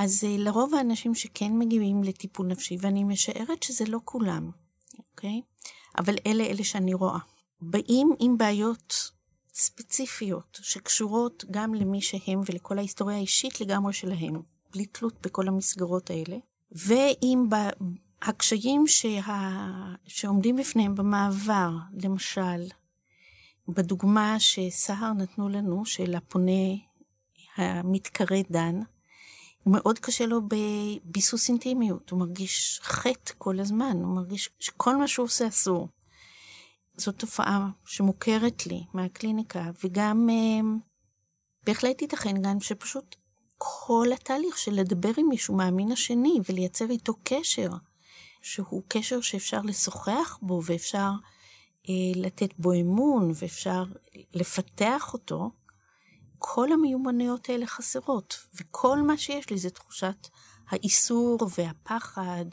אז 0.00 0.24
אה, 0.24 0.36
לרוב 0.38 0.74
האנשים 0.74 1.14
שכן 1.14 1.58
מגיעים 1.58 2.04
לטיפול 2.04 2.46
נפשי, 2.46 2.76
ואני 2.80 3.04
משערת 3.04 3.62
שזה 3.62 3.84
לא 3.88 3.98
כולם, 4.04 4.50
אוקיי? 4.98 5.40
אבל 5.98 6.14
אלה 6.26 6.44
אלה 6.44 6.64
שאני 6.64 6.94
רואה. 6.94 7.18
באים 7.60 8.10
עם 8.18 8.38
בעיות 8.38 9.10
ספציפיות 9.54 10.58
שקשורות 10.62 11.44
גם 11.50 11.74
למי 11.74 12.00
שהם 12.00 12.40
ולכל 12.46 12.78
ההיסטוריה 12.78 13.16
האישית 13.16 13.60
לגמרי 13.60 13.92
שלהם, 13.92 14.42
בלי 14.72 14.86
תלות 14.86 15.14
בכל 15.22 15.48
המסגרות 15.48 16.10
האלה. 16.10 16.36
ועם 16.72 17.48
הקשיים 18.22 18.86
שה... 18.86 19.20
שעומדים 20.06 20.56
בפניהם 20.56 20.94
במעבר, 20.94 21.70
למשל, 22.02 22.66
בדוגמה 23.68 24.36
שסהר 24.38 25.12
נתנו 25.12 25.48
לנו, 25.48 25.84
של 25.84 26.14
הפונה 26.14 26.72
המתקרא 27.56 28.36
דן, 28.50 28.80
מאוד 29.66 29.98
קשה 29.98 30.26
לו 30.26 30.40
בביסוס 30.48 31.48
אינטימיות, 31.48 32.10
הוא 32.10 32.20
מרגיש 32.20 32.80
חטא 32.82 33.32
כל 33.38 33.60
הזמן, 33.60 33.96
הוא 34.02 34.16
מרגיש 34.16 34.50
שכל 34.58 34.96
מה 34.96 35.08
שהוא 35.08 35.24
עושה 35.24 35.48
אסור. 35.48 35.88
זאת 36.96 37.18
תופעה 37.18 37.68
שמוכרת 37.84 38.66
לי 38.66 38.84
מהקליניקה, 38.94 39.70
וגם 39.84 40.28
אה, 40.30 40.60
בהחלט 41.66 42.02
ייתכן 42.02 42.42
גם 42.42 42.60
שפשוט 42.60 43.16
כל 43.58 44.06
התהליך 44.14 44.58
של 44.58 44.72
לדבר 44.72 45.10
עם 45.16 45.28
מישהו 45.28 45.56
מהמין 45.56 45.92
השני 45.92 46.38
ולייצר 46.48 46.90
איתו 46.90 47.12
קשר, 47.22 47.68
שהוא 48.42 48.82
קשר 48.88 49.20
שאפשר 49.20 49.60
לשוחח 49.64 50.38
בו 50.42 50.60
ואפשר 50.64 51.10
אה, 51.88 51.94
לתת 52.14 52.50
בו 52.58 52.72
אמון 52.72 53.30
ואפשר 53.34 53.84
לפתח 54.34 55.10
אותו, 55.12 55.50
כל 56.42 56.72
המיומנויות 56.72 57.48
האלה 57.48 57.66
חסרות, 57.66 58.46
וכל 58.54 59.02
מה 59.02 59.18
שיש 59.18 59.50
לי 59.50 59.58
זה 59.58 59.70
תחושת 59.70 60.28
האיסור 60.68 61.38
והפחד 61.56 62.44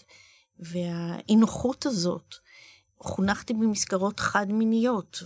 והאי-נוחות 0.59 1.85
הזאת. 1.85 2.35
חונכתי 2.99 3.53
במסגרות 3.53 4.19
חד-מיניות, 4.19 5.19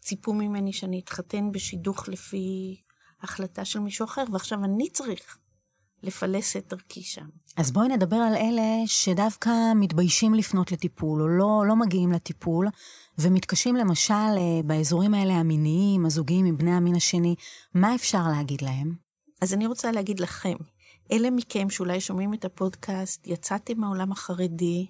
וציפו 0.00 0.32
ממני 0.32 0.72
שאני 0.72 1.00
אתחתן 1.00 1.52
בשידוך 1.52 2.08
לפי 2.08 2.80
החלטה 3.22 3.64
של 3.64 3.78
מישהו 3.78 4.04
אחר, 4.04 4.24
ועכשיו 4.32 4.64
אני 4.64 4.90
צריך 4.90 5.38
לפלס 6.04 6.56
את 6.56 6.68
דרכי 6.70 7.02
שם. 7.02 7.26
אז 7.56 7.72
בואי 7.72 7.88
נדבר 7.88 8.16
על 8.16 8.34
אלה 8.34 8.82
שדווקא 8.86 9.50
מתביישים 9.76 10.34
לפנות 10.34 10.72
לטיפול, 10.72 11.22
או 11.22 11.28
לא, 11.28 11.64
לא 11.68 11.76
מגיעים 11.76 12.12
לטיפול, 12.12 12.68
ומתקשים 13.18 13.76
למשל 13.76 14.14
אה, 14.14 14.62
באזורים 14.64 15.14
האלה 15.14 15.34
המיניים, 15.34 16.06
הזוגיים 16.06 16.46
עם 16.46 16.56
בני 16.56 16.72
המין 16.72 16.94
השני. 16.94 17.34
מה 17.74 17.94
אפשר 17.94 18.22
להגיד 18.36 18.62
להם? 18.62 18.94
אז 19.42 19.54
אני 19.54 19.66
רוצה 19.66 19.92
להגיד 19.92 20.20
לכם, 20.20 20.56
אלה 21.12 21.30
מכם 21.30 21.70
שאולי 21.70 22.00
שומעים 22.00 22.34
את 22.34 22.44
הפודקאסט, 22.44 23.26
יצאתם 23.26 23.80
מהעולם 23.80 24.12
החרדי, 24.12 24.86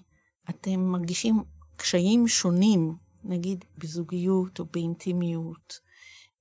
אתם 0.50 0.80
מרגישים 0.80 1.42
קשיים 1.76 2.28
שונים, 2.28 2.94
נגיד 3.24 3.64
בזוגיות 3.78 4.60
או 4.60 4.64
באינטימיות, 4.72 5.78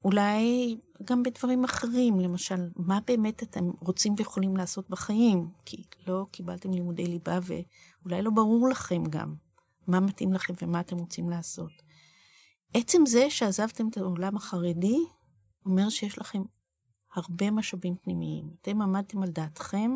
אולי 0.04 0.78
גם 1.04 1.24
בדברים 1.24 1.64
אחרים, 1.64 2.20
למשל, 2.20 2.70
מה 2.76 3.00
באמת 3.08 3.44
אתם 3.44 3.70
רוצים 3.80 4.16
ויכולים 4.18 4.58
לעשות 4.58 4.90
בחיים? 4.90 5.50
כי 5.66 5.84
לא 6.08 6.26
קיבלתם 6.32 6.72
לימודי 6.72 7.06
ליבה 7.06 7.40
ואולי 7.44 8.22
לא 8.22 8.32
ברור 8.32 8.70
לכם 8.70 9.04
גם 9.10 9.36
מה 9.88 10.00
מתאים 10.00 10.34
לכם 10.34 10.54
ומה 10.62 10.80
אתם 10.80 10.98
רוצים 10.98 11.30
לעשות. 11.30 11.72
עצם 12.74 13.06
זה 13.06 13.30
שעזבתם 13.30 13.88
את 13.88 13.98
העולם 13.98 14.36
החרדי, 14.36 14.98
אומר 15.66 15.90
שיש 15.90 16.18
לכם 16.18 16.42
הרבה 17.16 17.52
משאבים 17.52 17.96
פנימיים. 17.96 18.50
אתם 18.62 18.82
עמדתם 18.82 19.24
על 19.24 19.30
דעתכם, 19.30 19.92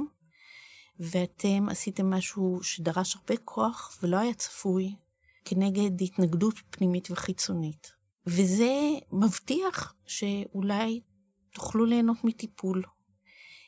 ואתם 1.00 1.70
עשיתם 1.70 2.10
משהו 2.10 2.60
שדרש 2.64 3.16
הרבה 3.16 3.36
כוח 3.46 3.98
ולא 4.04 4.18
היה 4.18 4.34
צפוי, 4.34 4.96
כנגד 5.46 6.02
התנגדות 6.02 6.56
פנימית 6.70 7.12
וחיצונית. 7.12 7.97
וזה 8.28 8.72
מבטיח 9.12 9.94
שאולי 10.06 11.02
תוכלו 11.54 11.86
ליהנות 11.86 12.24
מטיפול. 12.24 12.84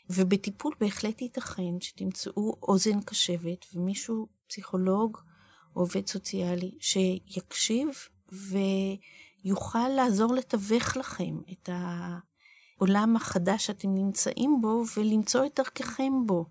ובטיפול 0.10 0.74
בהחלט 0.80 1.22
ייתכן 1.22 1.82
שתמצאו 1.82 2.56
אוזן 2.64 3.02
קשבת 3.02 3.66
ומישהו, 3.74 4.28
פסיכולוג 4.48 5.18
או 5.76 5.82
עובד 5.82 6.08
סוציאלי, 6.08 6.72
שיקשיב 6.80 7.88
ויוכל 8.32 9.90
לעזור 9.90 10.34
לתווך 10.34 10.98
לכם 10.98 11.38
את 11.52 11.70
העולם 11.72 13.16
החדש 13.16 13.66
שאתם 13.66 13.96
נמצאים 13.96 14.58
בו 14.62 14.84
ולמצוא 14.98 15.46
את 15.46 15.60
דרככם 15.60 16.14
בו. 16.26 16.46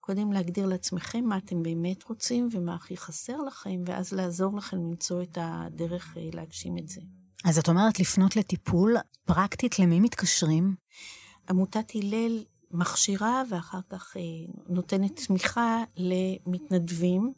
קודם 0.00 0.32
להגדיר 0.32 0.66
לעצמכם 0.66 1.24
מה 1.24 1.36
אתם 1.36 1.62
באמת 1.62 2.04
רוצים 2.04 2.48
ומה 2.52 2.74
הכי 2.74 2.96
חסר 2.96 3.36
לכם, 3.36 3.82
ואז 3.86 4.12
לעזור 4.12 4.56
לכם 4.56 4.76
למצוא 4.76 5.22
את 5.22 5.38
הדרך 5.40 6.16
אה, 6.16 6.28
להגשים 6.32 6.78
את 6.78 6.88
זה. 6.88 7.00
אז 7.48 7.58
את 7.58 7.68
אומרת 7.68 8.00
לפנות 8.00 8.36
לטיפול, 8.36 8.96
פרקטית 9.24 9.78
למי 9.78 10.00
מתקשרים? 10.00 10.74
עמותת 11.50 11.92
הלל 11.94 12.44
מכשירה 12.70 13.42
ואחר 13.50 13.78
כך 13.90 14.16
אה, 14.16 14.22
נותנת 14.68 15.26
תמיכה 15.26 15.84
למתנדבים 15.96 17.32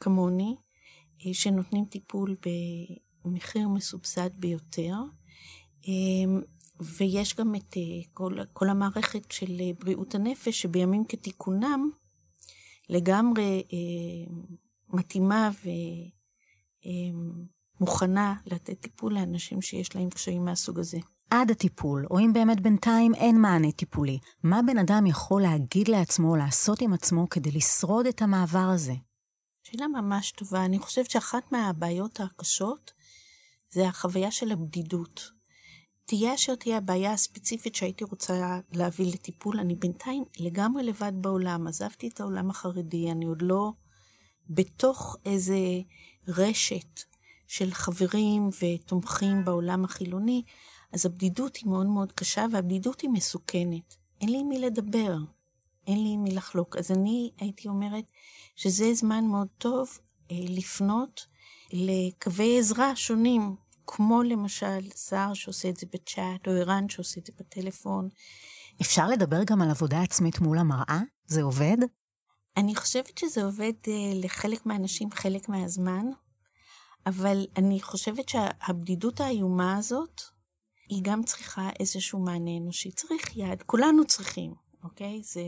כמוני, 0.00 0.56
אה, 1.26 1.34
שנותנים 1.34 1.84
טיפול 1.84 2.36
במחיר 3.24 3.68
מסובסד 3.68 4.30
ביותר. 4.34 4.94
אה, 5.88 6.40
ויש 6.80 7.36
גם 7.36 7.54
את 7.54 7.76
אה, 7.76 7.82
כל, 8.12 8.36
כל 8.52 8.68
המערכת 8.68 9.32
של 9.32 9.60
בריאות 9.78 10.14
הנפש, 10.14 10.62
שבימים 10.62 11.04
כתיקונם 11.04 11.90
לגמרי 12.88 13.62
מתאימה 14.88 15.50
ומוכנה 16.84 17.57
אה, 18.16 18.34
לתת 18.46 18.80
טיפול 18.80 19.14
לאנשים 19.14 19.62
שיש 19.62 19.96
להם 19.96 20.10
קשיים 20.10 20.44
מהסוג 20.44 20.78
הזה. 20.78 20.98
עד 21.30 21.50
הטיפול, 21.50 22.06
או 22.10 22.18
אם 22.18 22.32
באמת 22.32 22.60
בינתיים 22.60 23.14
אין 23.14 23.40
מענה 23.40 23.72
טיפולי, 23.72 24.18
מה 24.42 24.60
בן 24.66 24.78
אדם 24.78 25.06
יכול 25.06 25.42
להגיד 25.42 25.88
לעצמו, 25.88 26.36
לעשות 26.36 26.80
עם 26.80 26.92
עצמו, 26.92 27.28
כדי 27.28 27.50
לשרוד 27.50 28.06
את 28.06 28.22
המעבר 28.22 28.68
הזה? 28.74 28.94
שאלה 29.62 29.88
ממש 29.88 30.30
טובה. 30.30 30.64
אני 30.64 30.78
חושבת 30.78 31.10
שאחת 31.10 31.52
מהבעיות 31.52 32.20
הקשות 32.20 32.92
זה 33.70 33.88
החוויה 33.88 34.30
של 34.30 34.52
הבדידות. 34.52 35.30
תהיה 36.04 36.34
אשר 36.34 36.54
תהיה 36.54 36.76
הבעיה 36.76 37.12
הספציפית 37.12 37.74
שהייתי 37.74 38.04
רוצה 38.04 38.60
להביא 38.72 39.12
לטיפול, 39.12 39.60
אני 39.60 39.74
בינתיים 39.74 40.24
לגמרי 40.38 40.82
לבד 40.82 41.12
בעולם. 41.14 41.66
עזבתי 41.66 42.08
את 42.08 42.20
העולם 42.20 42.50
החרדי, 42.50 43.10
אני 43.10 43.24
עוד 43.24 43.42
לא 43.42 43.72
בתוך 44.50 45.16
איזה 45.24 45.58
רשת 46.28 47.00
של 47.48 47.70
חברים 47.70 48.48
ותומכים 48.62 49.44
בעולם 49.44 49.84
החילוני, 49.84 50.42
אז 50.92 51.06
הבדידות 51.06 51.56
היא 51.56 51.70
מאוד 51.70 51.86
מאוד 51.86 52.12
קשה, 52.12 52.46
והבדידות 52.52 53.00
היא 53.00 53.10
מסוכנת. 53.10 53.96
אין 54.20 54.28
לי 54.28 54.38
עם 54.38 54.48
מי 54.48 54.58
לדבר, 54.58 55.16
אין 55.86 56.02
לי 56.02 56.08
עם 56.08 56.22
מי 56.22 56.30
לחלוק. 56.30 56.76
אז 56.76 56.90
אני 56.90 57.30
הייתי 57.40 57.68
אומרת 57.68 58.04
שזה 58.56 58.94
זמן 58.94 59.24
מאוד 59.24 59.48
טוב 59.58 59.98
אה, 60.30 60.36
לפנות 60.48 61.26
לקווי 61.72 62.58
עזרה 62.58 62.96
שונים, 62.96 63.56
כמו 63.86 64.22
למשל 64.22 64.90
סער 64.94 65.34
שעושה 65.34 65.68
את 65.68 65.76
זה 65.76 65.86
בצ'אט, 65.92 66.48
או 66.48 66.52
ערן 66.52 66.88
שעושה 66.88 67.20
את 67.20 67.26
זה 67.26 67.32
בטלפון. 67.38 68.08
אפשר 68.80 69.06
לדבר 69.08 69.44
גם 69.44 69.62
על 69.62 69.70
עבודה 69.70 70.02
עצמית 70.02 70.40
מול 70.40 70.58
המראה? 70.58 71.00
זה 71.26 71.42
עובד? 71.42 71.76
אני 72.56 72.74
חושבת 72.74 73.18
שזה 73.18 73.44
עובד 73.44 73.72
uh, 73.84 73.88
לחלק 74.14 74.66
מהאנשים 74.66 75.10
חלק 75.10 75.48
מהזמן, 75.48 76.06
אבל 77.06 77.46
אני 77.56 77.80
חושבת 77.80 78.28
שהבדידות 78.28 79.20
האיומה 79.20 79.76
הזאת, 79.76 80.20
היא 80.88 81.02
גם 81.02 81.22
צריכה 81.22 81.70
איזשהו 81.80 82.18
מענה 82.18 82.56
אנושי. 82.56 82.90
צריך 82.90 83.36
יד, 83.36 83.62
כולנו 83.62 84.04
צריכים, 84.04 84.54
אוקיי? 84.84 85.22
זה... 85.22 85.42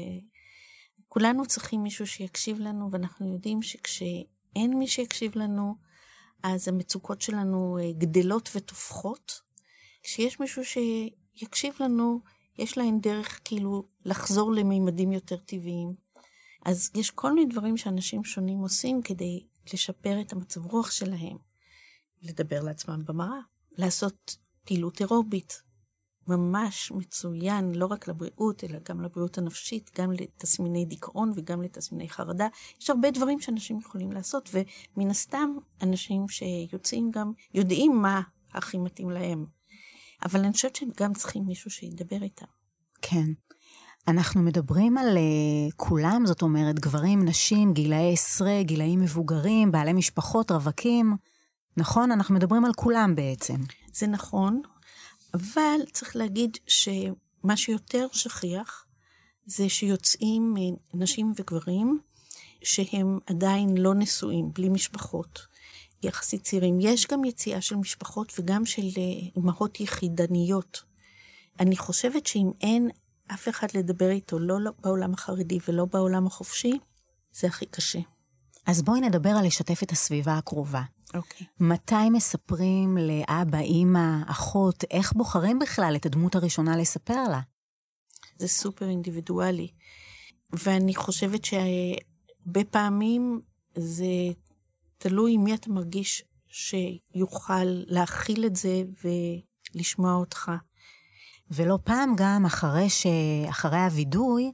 כולנו 1.09 1.47
צריכים 1.47 1.83
מישהו 1.83 2.07
שיקשיב 2.07 2.59
לנו, 2.59 2.89
ואנחנו 2.93 3.33
יודעים 3.33 3.63
שכשאין 3.63 4.79
מי 4.79 4.87
שיקשיב 4.87 5.39
לנו, 5.39 5.75
אז 6.43 6.69
המצוקות 6.69 7.23
שלנו 7.23 7.79
אה, 7.79 7.93
גדלות 7.99 8.51
ותופחות. 8.55 9.41
כשיש 10.03 10.41
מישהו 10.41 10.63
שיקשיב 10.65 11.75
לנו, 11.81 12.21
יש 12.59 12.79
להן 12.79 13.01
דרך 13.01 13.41
כאילו 13.45 13.89
לחזור 14.05 14.53
למימדים 14.53 15.13
יותר 15.13 15.37
טבעיים. 15.37 15.95
אז 16.65 16.91
יש 16.95 17.11
כל 17.11 17.33
מיני 17.33 17.53
דברים 17.53 17.77
שאנשים 17.77 18.25
שונים 18.25 18.59
עושים 18.59 19.03
כדי 19.03 19.47
לשפר 19.73 20.21
את 20.21 20.33
המצב 20.33 20.67
רוח 20.67 20.91
שלהם. 20.91 21.37
לדבר 22.23 22.63
לעצמם 22.63 23.03
במראה, 23.05 23.41
לעשות 23.73 24.37
פעילות 24.65 25.01
אירובית, 25.01 25.63
ממש 26.27 26.93
מצוין, 26.93 27.75
לא 27.75 27.87
רק 27.87 28.09
לבריאות, 28.09 28.65
אלא 28.65 28.79
גם 28.89 29.01
לבריאות 29.01 29.39
הנפשית, 29.39 29.91
גם 29.99 30.13
לתסמיני 30.13 30.85
דיכאון 30.85 31.33
וגם 31.37 31.63
לתסמיני 31.63 32.09
חרדה. 32.09 32.49
יש 32.81 32.91
הרבה 32.91 33.11
דברים 33.11 33.41
שאנשים 33.41 33.79
יכולים 33.79 34.13
לעשות, 34.13 34.51
ומן 34.53 35.11
הסתם, 35.11 35.51
אנשים 35.83 36.29
שיוצאים 36.29 37.11
גם 37.11 37.33
יודעים 37.55 38.03
מה 38.03 38.21
הכי 38.53 38.79
מתאים 38.79 39.11
להם. 39.11 39.47
אבל 40.25 40.41
אני 40.41 40.53
חושבת 40.53 40.77
שהם 40.77 40.91
גם 40.97 41.15
צריכים 41.15 41.47
מישהו 41.47 41.71
שידבר 41.71 42.23
איתם. 42.23 42.47
כן. 43.03 43.33
אנחנו 44.09 44.43
מדברים 44.43 44.99
על 44.99 45.17
uh, 45.17 45.73
כולם, 45.77 46.23
זאת 46.27 46.43
אומרת, 46.43 46.79
גברים, 46.79 47.25
נשים, 47.25 47.73
גילאי 47.73 48.13
עשרה, 48.13 48.63
גילאים 48.63 49.01
מבוגרים, 49.01 49.73
בעלי 49.73 49.93
משפחות, 49.93 50.51
רווקים. 50.51 51.17
נכון? 51.77 52.13
אנחנו 52.13 52.35
מדברים 52.35 52.65
על 52.65 52.73
כולם 52.77 53.15
בעצם. 53.15 53.57
זה 53.93 54.07
נכון, 54.07 54.63
אבל 55.35 55.81
צריך 55.93 56.17
להגיד 56.17 56.57
שמה 56.67 57.57
שיותר 57.57 58.07
שכיח 58.13 58.87
זה 59.47 59.69
שיוצאים 59.69 60.55
נשים 60.95 61.33
וגברים 61.37 61.99
שהם 62.63 63.19
עדיין 63.27 63.77
לא 63.77 63.95
נשואים, 63.95 64.51
בלי 64.53 64.69
משפחות, 64.69 65.47
יחסית 66.03 66.43
צעירים. 66.43 66.79
יש 66.81 67.07
גם 67.07 67.25
יציאה 67.25 67.61
של 67.61 67.77
משפחות 67.77 68.33
וגם 68.39 68.67
של 68.67 68.89
אמהות 69.39 69.81
יחידניות. 69.81 70.83
אני 71.61 71.77
חושבת 71.77 72.27
שאם 72.27 72.51
אין 72.61 72.91
אף 73.35 73.49
אחד 73.49 73.67
לדבר 73.75 74.11
איתו, 74.11 74.39
לא 74.39 74.57
בעולם 74.81 75.15
החרדי 75.15 75.59
ולא 75.69 75.85
בעולם 75.85 76.27
החופשי, 76.27 76.79
זה 77.33 77.47
הכי 77.47 77.67
קשה. 77.67 77.99
אז 78.67 78.83
בואי 78.83 79.01
נדבר 79.01 79.31
על 79.31 79.47
לשתף 79.47 79.83
את 79.83 79.91
הסביבה 79.91 80.39
הקרובה. 80.39 80.83
אוקיי. 81.15 81.47
Okay. 81.47 81.51
מתי 81.61 82.11
מספרים 82.13 82.97
לאבא, 82.97 83.59
אימא, 83.59 84.17
אחות, 84.27 84.85
איך 84.91 85.13
בוחרים 85.13 85.59
בכלל 85.59 85.93
את 85.97 86.07
הדמות 86.07 86.35
הראשונה 86.35 86.77
לספר 86.77 87.23
לה? 87.31 87.41
זה 88.39 88.49
סופר 88.49 88.89
אינדיבידואלי. 88.89 89.69
ואני 90.53 90.95
חושבת 90.95 91.45
שהרבה 91.45 92.65
פעמים 92.71 93.41
זה 93.75 94.05
תלוי 94.99 95.37
מי 95.37 95.55
אתה 95.55 95.71
מרגיש 95.71 96.25
שיוכל 96.47 97.65
להכיל 97.65 98.47
את 98.47 98.57
זה 98.57 98.83
ולשמוע 99.75 100.15
אותך. 100.15 100.53
ולא 101.51 101.79
פעם 101.85 102.15
גם 102.17 102.47
אחרי, 102.47 102.91
ש... 102.91 103.07
אחרי 103.51 103.79
הווידוי, 103.79 104.53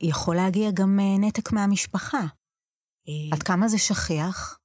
יכול 0.00 0.36
להגיע 0.36 0.70
גם 0.70 1.00
אה, 1.00 1.18
נתק 1.18 1.52
מהמשפחה. 1.52 2.20
אה, 3.08 3.12
עד 3.32 3.42
כמה 3.42 3.68
זה 3.68 3.78
שכיח? 3.78 4.58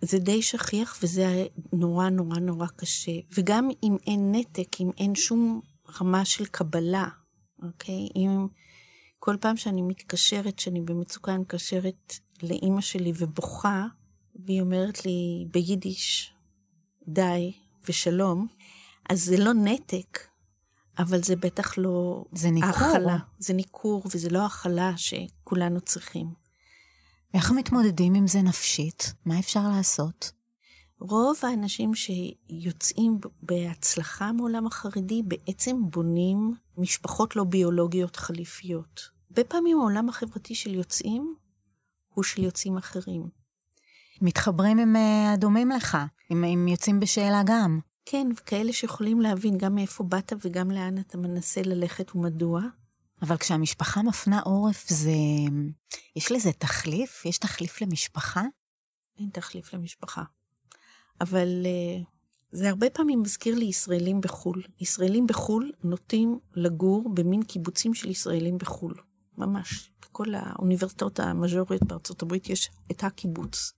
זה 0.00 0.18
די 0.18 0.42
שכיח 0.42 0.98
וזה 1.02 1.46
נורא 1.72 2.08
נורא 2.08 2.38
נורא 2.38 2.66
קשה. 2.76 3.12
וגם 3.34 3.68
אם 3.82 3.96
אין 4.06 4.32
נתק, 4.34 4.80
אם 4.80 4.90
אין 4.98 5.14
שום 5.14 5.60
רמה 6.00 6.24
של 6.24 6.46
קבלה, 6.46 7.08
אוקיי? 7.62 8.08
אם 8.16 8.46
כל 9.18 9.36
פעם 9.40 9.56
שאני 9.56 9.82
מתקשרת, 9.82 10.58
שאני 10.58 10.80
במצוקה, 10.80 11.32
אני 11.32 11.40
מתקשרת 11.40 12.12
לאימא 12.42 12.80
שלי 12.80 13.12
ובוכה, 13.16 13.86
והיא 14.34 14.60
אומרת 14.60 15.04
לי 15.04 15.46
ביידיש, 15.50 16.32
די 17.08 17.52
ושלום, 17.88 18.46
אז 19.10 19.24
זה 19.24 19.36
לא 19.36 19.52
נתק, 19.52 20.18
אבל 20.98 21.22
זה 21.22 21.36
בטח 21.36 21.78
לא... 21.78 22.24
זה 22.32 22.50
ניכור. 22.50 22.70
הכלה. 22.70 23.18
זה 23.38 23.54
ניכור, 23.54 24.02
וזה 24.14 24.28
לא 24.30 24.46
הכלה 24.46 24.92
שכולנו 24.96 25.80
צריכים. 25.80 26.26
איך 27.34 27.52
מתמודדים 27.52 28.14
עם 28.14 28.26
זה 28.26 28.42
נפשית? 28.42 29.14
מה 29.24 29.38
אפשר 29.38 29.68
לעשות? 29.76 30.32
רוב 31.00 31.36
האנשים 31.42 31.92
שיוצאים 31.94 33.18
בהצלחה 33.42 34.32
מעולם 34.32 34.66
החרדי 34.66 35.22
בעצם 35.22 35.76
בונים 35.90 36.54
משפחות 36.76 37.36
לא 37.36 37.44
ביולוגיות 37.44 38.16
חליפיות. 38.16 39.00
הרבה 39.30 39.44
פעמים 39.44 39.78
העולם 39.80 40.08
החברתי 40.08 40.54
של 40.54 40.74
יוצאים 40.74 41.34
הוא 42.14 42.24
של 42.24 42.44
יוצאים 42.44 42.76
אחרים. 42.76 43.28
מתחברים 44.20 44.78
עם 44.78 44.96
אה, 44.96 45.32
הדומים 45.32 45.70
לך, 45.70 45.98
אם, 46.30 46.44
אם 46.44 46.68
יוצאים 46.68 47.00
בשאלה 47.00 47.42
גם. 47.46 47.80
כן, 48.08 48.28
וכאלה 48.36 48.72
שיכולים 48.72 49.20
להבין 49.20 49.58
גם 49.58 49.74
מאיפה 49.74 50.04
באת 50.04 50.32
וגם 50.44 50.70
לאן 50.70 50.98
אתה 50.98 51.18
מנסה 51.18 51.62
ללכת 51.62 52.14
ומדוע. 52.14 52.60
אבל 53.22 53.36
כשהמשפחה 53.36 54.02
מפנה 54.02 54.40
עורף, 54.40 54.88
זה... 54.88 55.10
יש 56.16 56.32
לזה 56.32 56.52
תחליף? 56.52 57.24
יש 57.24 57.38
תחליף 57.38 57.80
למשפחה? 57.80 58.42
אין 59.18 59.28
תחליף 59.32 59.74
למשפחה. 59.74 60.22
אבל 61.20 61.48
uh, 61.64 62.04
זה 62.52 62.68
הרבה 62.68 62.90
פעמים 62.90 63.22
מזכיר 63.22 63.54
לי 63.54 63.64
ישראלים 63.64 64.20
בחו"ל. 64.20 64.62
ישראלים 64.80 65.26
בחו"ל 65.26 65.72
נוטים 65.84 66.38
לגור 66.54 67.14
במין 67.14 67.42
קיבוצים 67.42 67.94
של 67.94 68.10
ישראלים 68.10 68.58
בחו"ל. 68.58 68.94
ממש. 69.38 69.90
בכל 70.02 70.34
האוניברסיטאות 70.34 71.20
המז'וריות 71.20 71.82
בארצות 71.82 72.22
הברית 72.22 72.48
יש 72.50 72.70
את 72.90 73.04
הקיבוץ. 73.04 73.72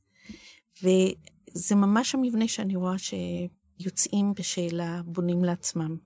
וזה 0.83 1.75
ממש 1.75 2.14
המבנה 2.14 2.49
שאני 2.49 2.77
רואה 2.77 2.99
שיוצאים 3.79 4.33
בשאלה, 4.35 5.01
בונים 5.05 5.45
לעצמם. 5.45 5.97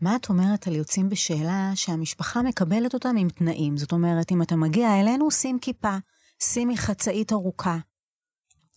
מה 0.00 0.16
את 0.16 0.28
אומרת 0.28 0.66
על 0.66 0.74
יוצאים 0.74 1.08
בשאלה 1.08 1.72
שהמשפחה 1.74 2.42
מקבלת 2.42 2.94
אותם 2.94 3.16
עם 3.18 3.28
תנאים? 3.28 3.76
זאת 3.76 3.92
אומרת, 3.92 4.32
אם 4.32 4.42
אתה 4.42 4.56
מגיע 4.56 5.00
אלינו, 5.00 5.30
שים 5.30 5.58
כיפה, 5.58 5.96
שימי 6.42 6.76
חצאית 6.76 7.32
ארוכה. 7.32 7.78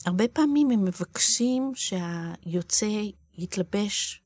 הרבה 0.05 0.27
פעמים 0.27 0.71
הם 0.71 0.83
מבקשים 0.83 1.71
שהיוצא 1.75 2.87
יתלבש 3.37 4.23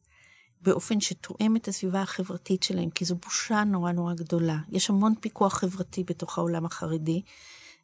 באופן 0.62 1.00
שתואם 1.00 1.56
את 1.56 1.68
הסביבה 1.68 2.02
החברתית 2.02 2.64
שלהם, 2.64 2.90
כי 2.90 3.06
זו 3.06 3.16
בושה 3.16 3.64
נורא 3.64 3.92
נורא 3.92 4.14
גדולה. 4.14 4.58
יש 4.70 4.90
המון 4.90 5.14
פיקוח 5.20 5.54
חברתי 5.54 6.04
בתוך 6.04 6.38
העולם 6.38 6.66
החרדי. 6.66 7.22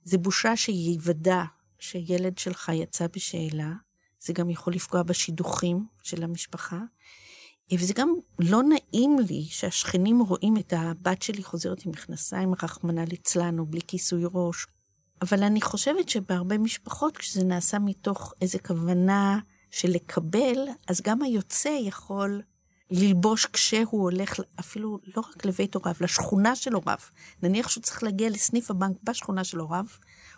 זו 0.04 0.18
בושה 0.18 0.56
שיוודע 0.56 1.44
שילד 1.80 2.38
שלך 2.38 2.72
יצא 2.74 3.08
בשאלה. 3.16 3.74
זה 4.28 4.34
גם 4.34 4.50
יכול 4.50 4.74
לפגוע 4.74 5.04
בשידוכים 5.04 5.86
של 6.04 6.24
המשפחה. 6.24 6.80
וזה 7.74 7.94
גם 7.94 8.14
לא 8.40 8.62
נעים 8.64 9.20
לי 9.20 9.46
שהשכנים 9.50 10.20
רואים 10.20 10.58
את 10.58 10.74
הבת 10.78 11.22
שלי 11.22 11.44
חוזרת 11.44 11.86
עם 11.86 11.92
מכנסיים, 11.92 12.54
רחמנא 12.54 13.02
ליצלן, 13.02 13.60
או 13.60 13.66
בלי 13.66 13.82
כיסוי 13.88 14.24
ראש. 14.34 14.68
אבל 15.22 15.44
אני 15.44 15.62
חושבת 15.62 16.10
שבהרבה 16.10 16.58
משפחות, 16.58 17.18
כשזה 17.18 17.44
נעשה 17.44 17.80
מתוך 17.80 18.34
איזו 18.42 18.58
כוונה 18.66 19.40
של 19.72 19.90
לקבל, 19.90 20.58
אז 20.88 21.02
גם 21.02 21.22
היוצא 21.22 21.70
יכול 21.70 22.42
ללבוש 22.92 23.46
כשהוא 23.46 24.02
הולך 24.02 24.40
אפילו 24.60 25.00
לא 25.16 25.24
רק 25.30 25.46
לבית 25.46 25.76
הוריו, 25.76 25.96
לשכונה 26.02 26.56
של 26.56 26.74
הוריו. 26.74 26.98
נניח 27.44 27.70
שהוא 27.70 27.84
צריך 27.84 28.04
להגיע 28.04 28.30
לסניף 28.30 28.72
הבנק 28.72 28.98
בשכונה 29.04 29.44
של 29.44 29.60
הוריו, 29.60 29.86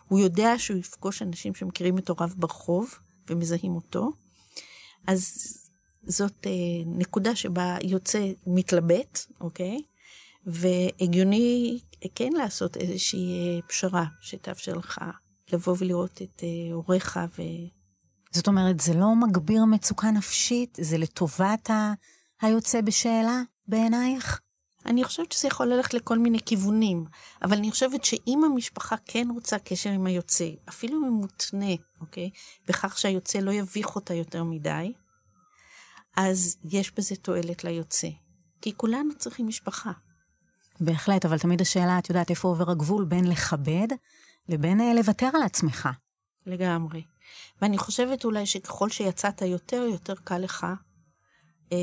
הוא 0.07 0.19
יודע 0.19 0.53
שהוא 0.57 0.77
יפגוש 0.77 1.21
אנשים 1.21 1.55
שמכירים 1.55 1.97
את 1.97 2.09
הוריו 2.09 2.29
ברחוב 2.35 2.99
ומזהים 3.29 3.75
אותו. 3.75 4.11
אז 5.07 5.33
זאת 6.03 6.47
אה, 6.47 6.51
נקודה 6.85 7.35
שבה 7.35 7.77
יוצא 7.83 8.31
מתלבט, 8.47 9.25
אוקיי? 9.41 9.81
והגיוני 10.45 11.79
כן 12.15 12.29
לעשות 12.33 12.77
איזושהי 12.77 13.57
אה, 13.57 13.61
פשרה 13.67 14.05
שתאפשר 14.21 14.73
לך 14.73 14.99
לבוא 15.53 15.75
ולראות 15.79 16.21
את 16.21 16.43
אה, 16.43 16.73
הוריך 16.73 17.19
ו... 17.37 17.41
זאת 18.31 18.47
אומרת, 18.47 18.79
זה 18.79 18.93
לא 18.93 19.15
מגביר 19.15 19.65
מצוקה 19.65 20.11
נפשית? 20.11 20.77
זה 20.81 20.97
לטובת 20.97 21.69
ה... 21.69 21.93
היוצא 22.41 22.81
בשאלה 22.81 23.41
בעינייך? 23.67 24.41
אני 24.85 25.03
חושבת 25.03 25.31
שזה 25.31 25.47
יכול 25.47 25.67
ללכת 25.67 25.93
לכל 25.93 26.17
מיני 26.17 26.39
כיוונים, 26.45 27.05
אבל 27.41 27.57
אני 27.57 27.71
חושבת 27.71 28.05
שאם 28.05 28.41
המשפחה 28.45 28.95
כן 29.05 29.27
רוצה 29.33 29.59
קשר 29.59 29.89
עם 29.89 30.05
היוצא, 30.05 30.49
אפילו 30.69 30.97
אם 30.97 31.03
הוא 31.03 31.21
מותנה, 31.21 31.83
אוקיי? 32.01 32.29
בכך 32.67 32.97
שהיוצא 32.97 33.39
לא 33.39 33.51
יביך 33.51 33.95
אותה 33.95 34.13
יותר 34.13 34.43
מדי, 34.43 34.93
אז 36.17 36.57
יש 36.63 36.91
בזה 36.91 37.15
תועלת 37.15 37.63
ליוצא. 37.63 38.07
כי 38.61 38.73
כולנו 38.77 39.15
צריכים 39.17 39.47
משפחה. 39.47 39.91
בהחלט, 40.79 41.25
אבל 41.25 41.39
תמיד 41.39 41.61
השאלה, 41.61 41.99
את 41.99 42.09
יודעת, 42.09 42.29
איפה 42.29 42.47
עובר 42.47 42.71
הגבול 42.71 43.05
בין 43.05 43.27
לכבד 43.27 43.87
לבין 44.49 44.81
אה, 44.81 44.93
לוותר 44.93 45.29
על 45.33 45.41
עצמך. 45.43 45.89
לגמרי. 46.45 47.03
ואני 47.61 47.77
חושבת 47.77 48.25
אולי 48.25 48.45
שככל 48.45 48.89
שיצאת 48.89 49.41
יותר, 49.41 49.85
יותר 49.91 50.15
קל 50.23 50.37
לך 50.37 50.67
אה, 51.71 51.77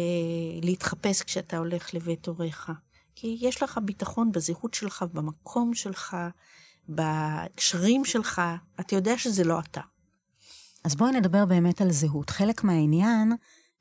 להתחפש 0.63 1.23
כשאתה 1.23 1.59
הולך 1.59 1.95
לבית 1.95 2.27
הוריך. 2.27 2.71
כי 3.19 3.39
יש 3.41 3.63
לך 3.63 3.81
ביטחון 3.85 4.33
בזהות 4.33 4.75
שלך, 4.75 5.05
במקום 5.13 5.75
שלך, 5.75 6.17
בקשרים 6.89 8.05
שלך, 8.05 8.43
אתה 8.81 8.95
יודע 8.97 9.19
שזה 9.19 9.45
לא 9.45 9.59
אתה. 9.59 9.81
אז 10.85 10.95
בואי 10.95 11.13
נדבר 11.13 11.47
באמת 11.47 11.81
על 11.81 11.91
זהות. 11.91 12.31
חלק 12.31 12.65
מהעניין 12.65 13.33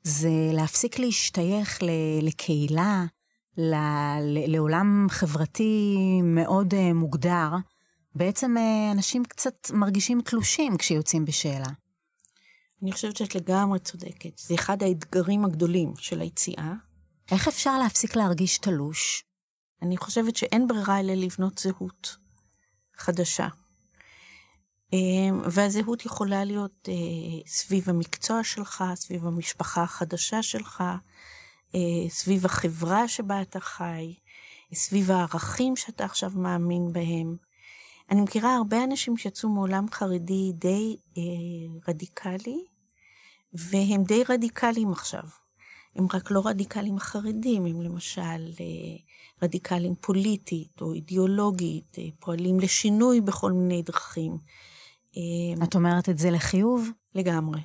זה 0.02 0.30
להפסיק 0.52 0.98
להשתייך 0.98 1.78
לקהילה, 2.22 3.04
לעולם 4.48 5.06
חברתי 5.10 5.96
מאוד 6.22 6.74
אה, 6.74 6.92
מוגדר. 6.92 7.48
בעצם 8.14 8.56
אה, 8.58 8.92
אנשים 8.92 9.24
קצת 9.24 9.70
מרגישים 9.70 10.20
תלושים 10.20 10.76
כשיוצאים 10.76 11.24
בשאלה. 11.24 11.68
אני 12.82 12.92
חושבת 12.92 13.16
שאת 13.16 13.34
לגמרי 13.34 13.78
צודקת. 13.78 14.38
זה 14.38 14.54
אחד 14.54 14.82
האתגרים 14.82 15.44
הגדולים 15.44 15.92
של 15.98 16.20
היציאה. 16.20 16.72
איך 17.30 17.48
אפשר 17.48 17.78
להפסיק 17.78 18.16
להרגיש 18.16 18.58
תלוש? 18.58 19.24
אני 19.82 19.96
חושבת 19.96 20.36
שאין 20.36 20.66
ברירה 20.66 21.00
אלא 21.00 21.14
לבנות 21.14 21.58
זהות 21.58 22.16
חדשה. 22.96 23.48
אמ, 24.92 25.40
והזהות 25.50 26.04
יכולה 26.04 26.44
להיות 26.44 26.88
אה, 26.88 26.94
סביב 27.46 27.90
המקצוע 27.90 28.44
שלך, 28.44 28.84
סביב 28.94 29.26
המשפחה 29.26 29.82
החדשה 29.82 30.42
שלך, 30.42 30.84
אה, 31.74 32.08
סביב 32.08 32.44
החברה 32.44 33.08
שבה 33.08 33.42
אתה 33.42 33.60
חי, 33.60 34.14
סביב 34.74 35.10
הערכים 35.10 35.76
שאתה 35.76 36.04
עכשיו 36.04 36.30
מאמין 36.34 36.92
בהם. 36.92 37.36
אני 38.10 38.20
מכירה 38.20 38.56
הרבה 38.56 38.84
אנשים 38.84 39.16
שיצאו 39.16 39.48
מעולם 39.48 39.86
חרדי 39.90 40.52
די 40.54 40.96
אה, 41.18 41.22
רדיקלי, 41.88 42.64
והם 43.52 44.02
די 44.02 44.22
רדיקליים 44.28 44.92
עכשיו. 44.92 45.45
הם 45.96 46.06
רק 46.14 46.30
לא 46.30 46.42
רדיקליים 46.44 46.98
חרדים, 46.98 47.66
הם 47.66 47.82
למשל 47.82 48.20
אה, 48.60 48.96
רדיקליים 49.42 49.94
פוליטית 50.00 50.80
או 50.80 50.92
אידיאולוגית, 50.92 51.98
אה, 51.98 52.04
פועלים 52.18 52.60
לשינוי 52.60 53.20
בכל 53.20 53.52
מיני 53.52 53.82
דרכים. 53.82 54.38
אה, 55.16 55.64
את 55.64 55.74
אומרת 55.74 56.08
את 56.08 56.18
זה 56.18 56.30
לחיוב? 56.30 56.88
לגמרי. 57.14 57.60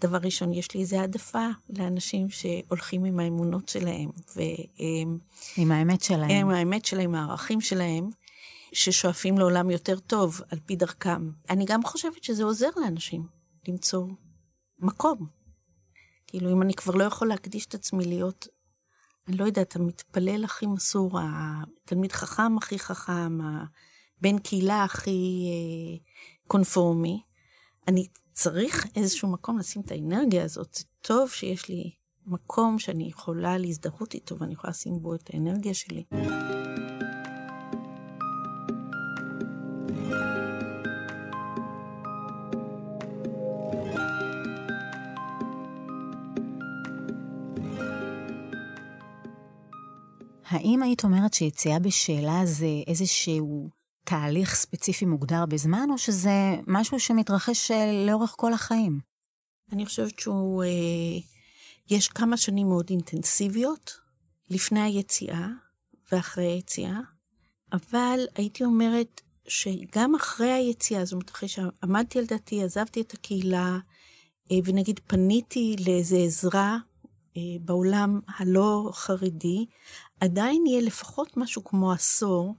דבר 0.00 0.18
ראשון, 0.18 0.52
יש 0.52 0.74
לי 0.74 0.80
איזו 0.80 0.96
העדפה 0.96 1.46
לאנשים 1.70 2.30
שהולכים 2.30 3.04
עם 3.04 3.20
האמונות 3.20 3.68
שלהם. 3.68 4.10
והם... 4.36 5.18
עם 5.56 5.72
האמת 5.72 6.02
שלהם. 6.02 6.30
עם 6.30 6.50
האמת 6.50 6.84
שלהם, 6.84 7.14
הערכים 7.14 7.60
שלהם. 7.60 8.08
ששואפים 8.72 9.38
לעולם 9.38 9.70
יותר 9.70 9.98
טוב 9.98 10.40
על 10.50 10.58
פי 10.66 10.76
דרכם. 10.76 11.30
אני 11.50 11.64
גם 11.64 11.82
חושבת 11.84 12.24
שזה 12.24 12.44
עוזר 12.44 12.68
לאנשים 12.76 13.26
למצוא 13.68 14.06
מקום. 14.78 15.43
כאילו, 16.34 16.52
אם 16.52 16.62
אני 16.62 16.74
כבר 16.74 16.94
לא 16.94 17.04
יכול 17.04 17.28
להקדיש 17.28 17.66
את 17.66 17.74
עצמי 17.74 18.04
להיות, 18.04 18.48
אני 19.28 19.36
לא 19.36 19.44
יודעת, 19.44 19.76
המתפלל 19.76 20.44
הכי 20.44 20.66
מסור, 20.66 21.18
התלמיד 21.22 22.12
חכם 22.12 22.58
הכי 22.58 22.78
חכם, 22.78 23.38
הבן 24.20 24.38
קהילה 24.38 24.84
הכי 24.84 25.46
אה, 25.48 25.98
קונפורמי, 26.46 27.22
אני 27.88 28.08
צריך 28.32 28.86
איזשהו 28.96 29.32
מקום 29.32 29.58
לשים 29.58 29.82
את 29.82 29.90
האנרגיה 29.90 30.44
הזאת. 30.44 30.78
טוב 31.00 31.30
שיש 31.30 31.68
לי 31.68 31.90
מקום 32.26 32.78
שאני 32.78 33.08
יכולה 33.08 33.58
להזדהות 33.58 34.14
איתו 34.14 34.38
ואני 34.38 34.52
יכולה 34.52 34.70
לשים 34.70 35.02
בו 35.02 35.14
את 35.14 35.30
האנרגיה 35.32 35.74
שלי. 35.74 36.04
האם 50.54 50.82
היית 50.82 51.04
אומרת 51.04 51.34
שיציאה 51.34 51.78
בשאלה 51.78 52.40
זה 52.44 52.66
איזשהו 52.86 53.68
תהליך 54.04 54.54
ספציפי 54.54 55.04
מוגדר 55.04 55.46
בזמן, 55.46 55.88
או 55.90 55.98
שזה 55.98 56.56
משהו 56.66 57.00
שמתרחש 57.00 57.70
אה, 57.70 58.06
לאורך 58.06 58.34
כל 58.36 58.52
החיים? 58.52 59.00
אני 59.72 59.86
חושבת 59.86 60.18
שהוא... 60.18 60.64
אה, 60.64 60.68
יש 61.90 62.08
כמה 62.08 62.36
שנים 62.36 62.68
מאוד 62.68 62.86
אינטנסיביות, 62.90 63.92
לפני 64.50 64.80
היציאה 64.80 65.48
ואחרי 66.12 66.44
היציאה, 66.44 67.00
אבל 67.72 68.20
הייתי 68.34 68.64
אומרת 68.64 69.20
שגם 69.48 70.14
אחרי 70.14 70.50
היציאה, 70.50 71.04
זאת 71.04 71.12
אומרת, 71.12 71.30
אחרי 71.30 71.48
שעמדתי 71.48 72.18
על 72.18 72.24
דעתי, 72.26 72.62
עזבתי 72.62 73.00
את 73.00 73.14
הקהילה, 73.14 73.78
אה, 74.52 74.56
ונגיד 74.64 75.00
פניתי 75.06 75.76
לאיזה 75.86 76.16
עזרה 76.16 76.78
בעולם 77.60 78.20
הלא 78.28 78.90
חרדי, 78.92 79.66
עדיין 80.20 80.66
יהיה 80.66 80.80
לפחות 80.82 81.36
משהו 81.36 81.64
כמו 81.64 81.92
עשור, 81.92 82.54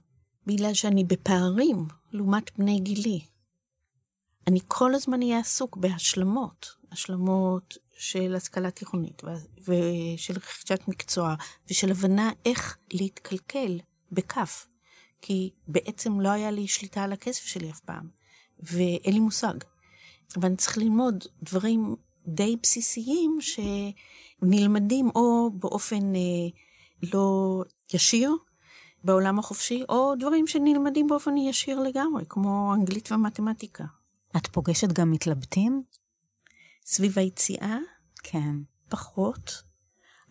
בגלל 0.46 0.74
שאני 0.74 1.04
בפערים 1.04 1.86
לעומת 2.12 2.58
בני 2.58 2.80
גילי. 2.80 3.20
אני 4.46 4.60
כל 4.68 4.94
הזמן 4.94 5.22
אהיה 5.22 5.38
עסוק 5.38 5.76
בהשלמות, 5.76 6.66
השלמות 6.92 7.76
של 7.98 8.34
השכלה 8.36 8.70
תיכונית 8.70 9.22
ושל 9.58 10.34
רכישת 10.36 10.88
מקצוע 10.88 11.34
ושל 11.70 11.90
הבנה 11.90 12.30
איך 12.44 12.78
להתקלקל 12.92 13.78
בכף. 14.12 14.66
כי 15.22 15.50
בעצם 15.68 16.20
לא 16.20 16.28
היה 16.28 16.50
לי 16.50 16.68
שליטה 16.68 17.02
על 17.02 17.12
הכסף 17.12 17.44
שלי 17.44 17.70
אף 17.70 17.80
פעם, 17.80 18.08
ואין 18.60 19.14
לי 19.14 19.20
מושג. 19.20 19.54
ואני 20.36 20.56
צריך 20.56 20.78
ללמוד 20.78 21.24
דברים 21.42 21.96
די 22.26 22.56
בסיסיים 22.62 23.38
שנלמדים 24.40 25.10
או 25.14 25.50
באופן 25.50 26.14
אה, 26.14 26.48
לא 27.12 27.62
ישיר 27.94 28.36
בעולם 29.04 29.38
החופשי, 29.38 29.82
או 29.88 30.14
דברים 30.18 30.46
שנלמדים 30.46 31.06
באופן 31.06 31.36
ישיר 31.36 31.80
לגמרי, 31.80 32.24
כמו 32.28 32.74
אנגלית 32.74 33.12
ומתמטיקה. 33.12 33.84
את 34.36 34.46
פוגשת 34.46 34.92
גם 34.92 35.10
מתלבטים? 35.10 35.82
סביב 36.86 37.18
היציאה? 37.18 37.78
כן. 38.22 38.54
פחות, 38.88 39.62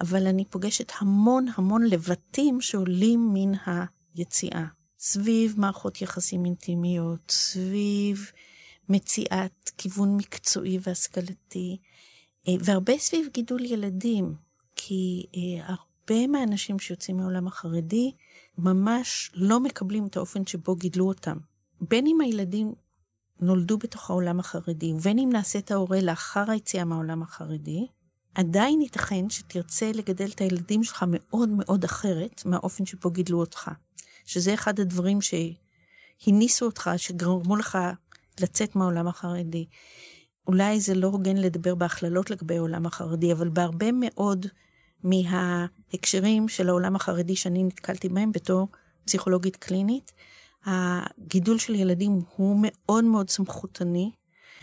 אבל 0.02 0.28
אני 0.28 0.46
פוגשת 0.46 0.92
המון 1.00 1.46
המון 1.56 1.84
לבטים 1.84 2.62
שעולים 2.62 3.30
מן 3.34 3.52
היציאה. 4.16 4.66
סביב 5.00 5.56
מערכות 5.58 6.02
יחסים 6.02 6.46
אינטימיות, 6.46 7.32
סביב 7.32 8.32
מציאת 8.90 9.72
כיוון 9.78 10.18
מקצועי 10.18 10.80
והשכלתי, 10.82 11.78
והרבה 12.60 12.98
סביב 12.98 13.28
גידול 13.34 13.66
ילדים, 13.66 14.36
כי 14.76 15.26
אה, 15.36 15.66
הרבה 15.66 16.28
מהאנשים 16.28 16.80
שיוצאים 16.80 17.18
מהעולם 17.18 17.48
החרדי 17.48 18.12
ממש 18.58 19.32
לא 19.34 19.60
מקבלים 19.60 20.06
את 20.06 20.18
האופן 20.18 20.46
שבו 20.46 20.76
גידלו 20.76 21.08
אותם. 21.08 21.38
בין 21.82 22.08
אם 22.08 22.22
הילדים 22.22 22.74
נולדו 23.40 23.78
בתוך 23.78 24.10
העולם 24.10 24.40
החרדי, 24.40 24.94
ובין 24.94 25.20
אם 25.20 25.30
נעשית 25.32 25.72
ההורה 25.72 26.02
לאחר 26.02 26.52
היציאה 26.52 26.86
מהעולם 26.86 27.22
החרדי, 27.22 27.88
עדיין 28.36 28.82
ייתכן 28.82 29.30
שתרצה 29.30 29.92
לגדל 29.92 30.30
את 30.36 30.42
הילדים 30.42 30.84
שלך 30.84 31.06
מאוד 31.08 31.50
מאוד 31.50 31.84
אחרת 31.84 32.46
מהאופן 32.46 32.86
שבו 32.86 33.12
גידלו 33.12 33.40
אותך. 33.40 33.72
שזה 34.26 34.54
אחד 34.54 34.80
הדברים 34.80 35.20
שהניסו 35.22 36.66
אותך, 36.66 36.90
שגרמו 36.98 37.56
לך 37.56 37.78
לצאת 38.40 38.76
מהעולם 38.76 39.08
החרדי. 39.08 39.66
אולי 40.48 40.80
זה 40.80 40.96
לא 40.96 41.08
הוגן 41.08 41.38
לדבר 41.38 41.76
בהכללות 41.76 42.30
לגבי 42.32 42.58
העולם 42.58 42.86
החרדי, 42.86 43.32
אבל 43.32 43.50
בהרבה 43.50 43.86
מאוד 43.92 44.46
מההקשרים 45.04 46.48
של 46.48 46.70
העולם 46.70 46.96
החרדי 46.96 47.36
שאני 47.36 47.64
נתקלתי 47.64 48.10
בהם 48.10 48.32
בתור 48.32 48.68
פסיכולוגית 49.06 49.56
קלינית, 49.56 50.12
הגידול 50.66 51.58
של 51.58 51.76
ילדים 51.76 52.22
הוא 52.36 52.60
מאוד 52.62 53.04
מאוד 53.04 53.30
סמכותני. 53.30 54.12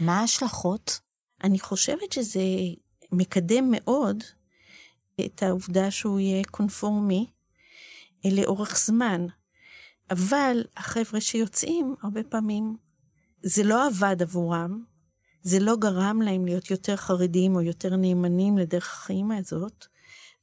מה 0.00 0.20
ההשלכות? 0.20 1.00
אני 1.44 1.58
חושבת 1.58 2.12
שזה 2.12 2.40
מקדם 3.12 3.68
מאוד 3.70 4.24
את 5.24 5.42
העובדה 5.42 5.90
שהוא 5.90 6.20
יהיה 6.20 6.42
קונפורמי 6.50 7.26
לאורך 8.24 8.78
זמן. 8.78 9.26
אבל 10.10 10.64
החבר'ה 10.76 11.20
שיוצאים, 11.20 11.94
הרבה 12.02 12.22
פעמים 12.22 12.76
זה 13.42 13.62
לא 13.62 13.86
עבד 13.86 14.22
עבורם, 14.22 14.84
זה 15.42 15.58
לא 15.60 15.76
גרם 15.76 16.22
להם 16.22 16.44
להיות 16.44 16.70
יותר 16.70 16.96
חרדים 16.96 17.56
או 17.56 17.60
יותר 17.60 17.96
נאמנים 17.96 18.58
לדרך 18.58 18.92
החיים 18.92 19.30
הזאת, 19.30 19.86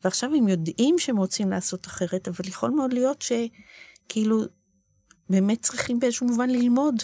ועכשיו 0.03 0.35
הם 0.35 0.47
יודעים 0.47 0.99
שהם 0.99 1.17
רוצים 1.17 1.49
לעשות 1.49 1.88
אחרת, 1.88 2.27
אבל 2.27 2.47
יכול 2.47 2.69
מאוד 2.69 2.93
להיות 2.93 3.21
שכאילו 3.21 4.43
באמת 5.29 5.62
צריכים 5.62 5.99
באיזשהו 5.99 6.27
מובן 6.27 6.49
ללמוד, 6.49 6.95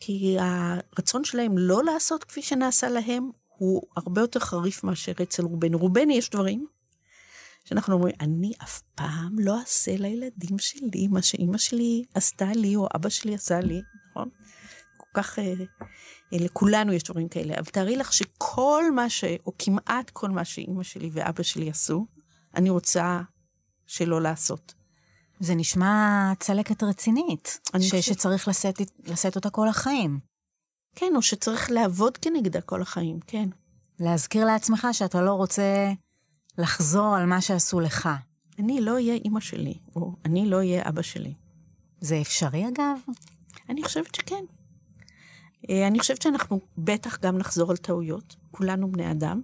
כי 0.00 0.36
הרצון 0.38 1.24
שלהם 1.24 1.58
לא 1.58 1.84
לעשות 1.84 2.24
כפי 2.24 2.42
שנעשה 2.42 2.88
להם, 2.88 3.30
הוא 3.46 3.82
הרבה 3.96 4.20
יותר 4.20 4.40
חריף 4.40 4.84
מאשר 4.84 5.12
אצל 5.22 5.42
רובנו. 5.42 5.78
רובנו 5.78 6.12
יש 6.12 6.30
דברים 6.30 6.66
שאנחנו 7.64 7.94
אומרים, 7.94 8.14
אני 8.20 8.52
אף 8.62 8.80
פעם 8.94 9.38
לא 9.38 9.60
אעשה 9.60 9.96
לילדים 9.96 10.58
שלי 10.58 11.08
מה 11.08 11.22
שאימא 11.22 11.58
שלי 11.58 12.04
עשתה 12.14 12.52
לי, 12.54 12.76
או 12.76 12.88
אבא 12.96 13.08
שלי 13.08 13.34
עשה 13.34 13.60
לי, 13.60 13.80
נכון? 14.10 14.28
כל 14.96 15.06
כך, 15.14 15.38
אה, 15.38 15.54
לכולנו 16.32 16.92
יש 16.92 17.02
דברים 17.02 17.28
כאלה, 17.28 17.54
אבל 17.54 17.64
תארי 17.64 17.96
לך 17.96 18.12
שכל 18.12 18.84
מה 18.94 19.10
ש... 19.10 19.24
או 19.46 19.52
כמעט 19.58 20.10
כל 20.10 20.28
מה 20.30 20.44
שאימא 20.44 20.82
שלי 20.82 21.10
ואבא 21.12 21.42
שלי 21.42 21.70
עשו, 21.70 22.06
אני 22.54 22.70
רוצה 22.70 23.20
שלא 23.86 24.22
לעשות. 24.22 24.74
זה 25.40 25.54
נשמע 25.54 26.32
צלקת 26.38 26.82
רצינית, 26.82 27.60
ש... 27.66 27.70
חושב... 27.72 28.00
שצריך 28.00 28.48
לשאת, 28.48 28.80
לשאת 29.06 29.36
אותה 29.36 29.50
כל 29.50 29.68
החיים. 29.68 30.20
כן, 30.94 31.12
או 31.16 31.22
שצריך 31.22 31.70
לעבוד 31.70 32.16
כנגדה 32.16 32.60
כל 32.60 32.82
החיים, 32.82 33.20
כן. 33.26 33.48
להזכיר 34.00 34.44
לעצמך 34.44 34.88
שאתה 34.92 35.22
לא 35.22 35.32
רוצה 35.32 35.92
לחזור 36.58 37.16
על 37.16 37.26
מה 37.26 37.40
שעשו 37.40 37.80
לך. 37.80 38.08
אני 38.58 38.80
לא 38.80 38.92
אהיה 38.92 39.14
אימא 39.14 39.40
שלי, 39.40 39.74
או 39.96 40.12
אני 40.24 40.46
לא 40.46 40.56
אהיה 40.56 40.88
אבא 40.88 41.02
שלי. 41.02 41.34
זה 42.00 42.20
אפשרי 42.20 42.68
אגב? 42.68 42.98
אני 43.68 43.82
חושבת 43.82 44.14
שכן. 44.14 44.44
אה, 45.70 45.86
אני 45.86 45.98
חושבת 45.98 46.22
שאנחנו 46.22 46.60
בטח 46.78 47.18
גם 47.20 47.38
נחזור 47.38 47.70
על 47.70 47.76
טעויות, 47.76 48.36
כולנו 48.50 48.92
בני 48.92 49.10
אדם, 49.10 49.40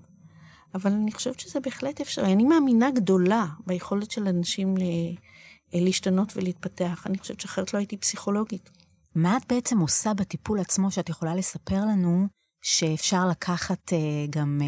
אבל 0.74 0.92
אני 0.92 1.12
חושבת 1.12 1.40
שזה 1.40 1.60
בהחלט 1.60 2.00
אפשרי. 2.00 2.32
אני 2.32 2.44
מאמינה 2.44 2.90
גדולה 2.90 3.46
ביכולת 3.66 4.10
של 4.10 4.28
אנשים 4.28 4.74
להשתנות 5.72 6.36
ולהתפתח. 6.36 7.06
אני 7.06 7.18
חושבת 7.18 7.40
שאחרת 7.40 7.74
לא 7.74 7.78
הייתי 7.78 7.96
פסיכולוגית. 7.96 8.70
מה 9.14 9.36
את 9.36 9.42
בעצם 9.48 9.78
עושה 9.78 10.14
בטיפול 10.14 10.60
עצמו 10.60 10.90
שאת 10.90 11.08
יכולה 11.08 11.34
לספר 11.34 11.80
לנו 11.80 12.26
שאפשר 12.62 13.28
לקחת 13.28 13.92
uh, 13.92 14.30
גם 14.30 14.60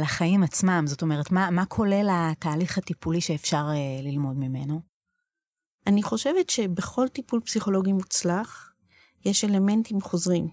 לחיים 0.00 0.42
עצמם? 0.42 0.84
זאת 0.86 1.02
אומרת, 1.02 1.30
מה, 1.30 1.50
מה 1.50 1.66
כולל 1.66 2.08
התהליך 2.12 2.78
הטיפולי 2.78 3.20
שאפשר 3.20 3.66
ללמוד 4.02 4.36
ממנו? 4.36 4.80
אני 5.86 6.02
חושבת 6.02 6.50
שבכל 6.50 7.08
טיפול 7.08 7.40
פסיכולוגי 7.40 7.92
מוצלח 7.92 8.73
יש 9.24 9.44
אלמנטים 9.44 10.00
חוזרים, 10.00 10.48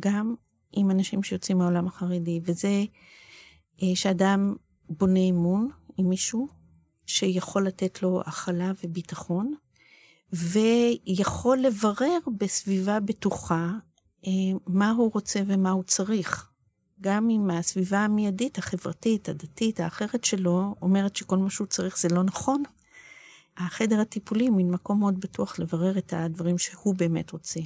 גם 0.00 0.34
עם 0.72 0.90
אנשים 0.90 1.22
שיוצאים 1.22 1.58
מהעולם 1.58 1.86
החרדי, 1.86 2.40
וזה 2.44 2.84
uh, 3.76 3.82
שאדם 3.94 4.54
בונה 4.88 5.20
אמון 5.20 5.68
עם 5.96 6.08
מישהו 6.08 6.48
שיכול 7.06 7.66
לתת 7.66 8.02
לו 8.02 8.22
הכלה 8.26 8.72
וביטחון, 8.84 9.54
ויכול 10.32 11.58
לברר 11.58 12.18
בסביבה 12.38 13.00
בטוחה 13.00 13.70
אה, 14.26 14.30
מה 14.66 14.90
הוא 14.90 15.10
רוצה 15.14 15.40
ומה 15.46 15.70
הוא 15.70 15.82
צריך. 15.82 16.50
גם 17.00 17.30
אם 17.30 17.50
הסביבה 17.50 17.98
המיידית, 17.98 18.58
החברתית, 18.58 19.28
הדתית, 19.28 19.80
האחרת 19.80 20.24
שלו, 20.24 20.74
אומרת 20.82 21.16
שכל 21.16 21.38
מה 21.38 21.50
שהוא 21.50 21.66
צריך 21.66 21.98
זה 21.98 22.08
לא 22.08 22.22
נכון, 22.22 22.62
החדר 23.56 24.00
הטיפולי 24.00 24.50
מין 24.50 24.70
מקום 24.70 25.00
מאוד 25.00 25.20
בטוח 25.20 25.58
לברר 25.58 25.98
את 25.98 26.12
הדברים 26.16 26.58
שהוא 26.58 26.94
באמת 26.94 27.30
רוצה. 27.30 27.60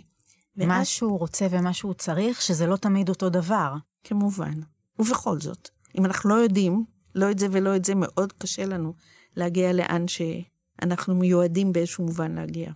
מה 0.56 0.84
שהוא 0.84 1.18
רוצה 1.18 1.46
ומה 1.50 1.72
שהוא 1.72 1.94
צריך, 1.94 2.42
שזה 2.42 2.66
לא 2.66 2.76
תמיד 2.76 3.08
אותו 3.08 3.30
דבר. 3.30 3.74
כמובן. 4.04 4.54
ובכל 4.98 5.40
זאת, 5.40 5.68
אם 5.98 6.04
אנחנו 6.04 6.30
לא 6.30 6.34
יודעים, 6.34 6.84
לא 7.14 7.30
את 7.30 7.38
זה 7.38 7.46
ולא 7.50 7.76
את 7.76 7.84
זה, 7.84 7.92
מאוד 7.96 8.32
קשה 8.32 8.66
לנו 8.66 8.94
להגיע 9.36 9.72
לאן 9.72 10.04
שאנחנו 10.08 11.14
מיועדים 11.14 11.72
באיזשהו 11.72 12.04
מובן 12.04 12.34
להגיע. 12.34 12.72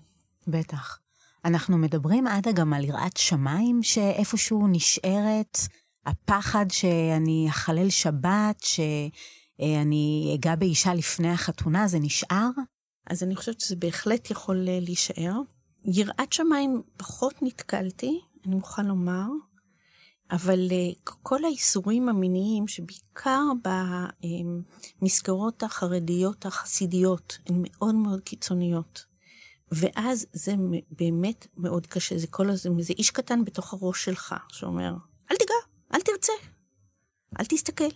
בטח. 0.46 0.98
אנחנו 1.44 1.78
מדברים, 1.78 2.26
עדה, 2.26 2.52
גם 2.52 2.72
על 2.72 2.84
יראת 2.84 3.16
שמיים 3.16 3.82
שאיפשהו 3.82 4.66
נשארת, 4.68 5.58
הפחד 6.06 6.66
שאני 6.70 7.46
אחלל 7.50 7.90
שבת, 7.90 8.60
שאני 8.62 10.32
אגע 10.34 10.56
באישה 10.56 10.94
לפני 10.94 11.30
החתונה, 11.30 11.88
זה 11.88 11.98
נשאר? 11.98 12.50
אז 13.06 13.22
אני 13.22 13.37
חושבת 13.37 13.60
שזה 13.60 13.76
בהחלט 13.76 14.30
יכול 14.30 14.56
להישאר. 14.56 15.32
יראת 15.84 16.32
שמיים 16.32 16.82
פחות 16.96 17.34
נתקלתי, 17.42 18.20
אני 18.46 18.54
מוכרחה 18.54 18.82
לומר, 18.82 19.26
אבל 20.30 20.68
כל 21.22 21.44
האיסורים 21.44 22.08
המיניים, 22.08 22.68
שבעיקר 22.68 23.42
במסגרות 25.00 25.62
החרדיות 25.62 26.46
החסידיות, 26.46 27.38
הן 27.46 27.62
מאוד 27.62 27.94
מאוד 27.94 28.20
קיצוניות. 28.20 29.04
ואז 29.72 30.26
זה 30.32 30.54
באמת 30.90 31.46
מאוד 31.56 31.86
קשה, 31.86 32.18
זה 32.18 32.26
כל 32.26 32.50
הזמן, 32.50 32.82
זה 32.82 32.92
איש 32.92 33.10
קטן 33.10 33.44
בתוך 33.44 33.72
הראש 33.72 34.04
שלך, 34.04 34.34
שאומר, 34.48 34.94
אל 35.30 35.36
תיגע, 35.36 35.54
אל 35.94 36.00
תרצה, 36.00 36.32
אל 37.40 37.44
תסתכל. 37.44 37.88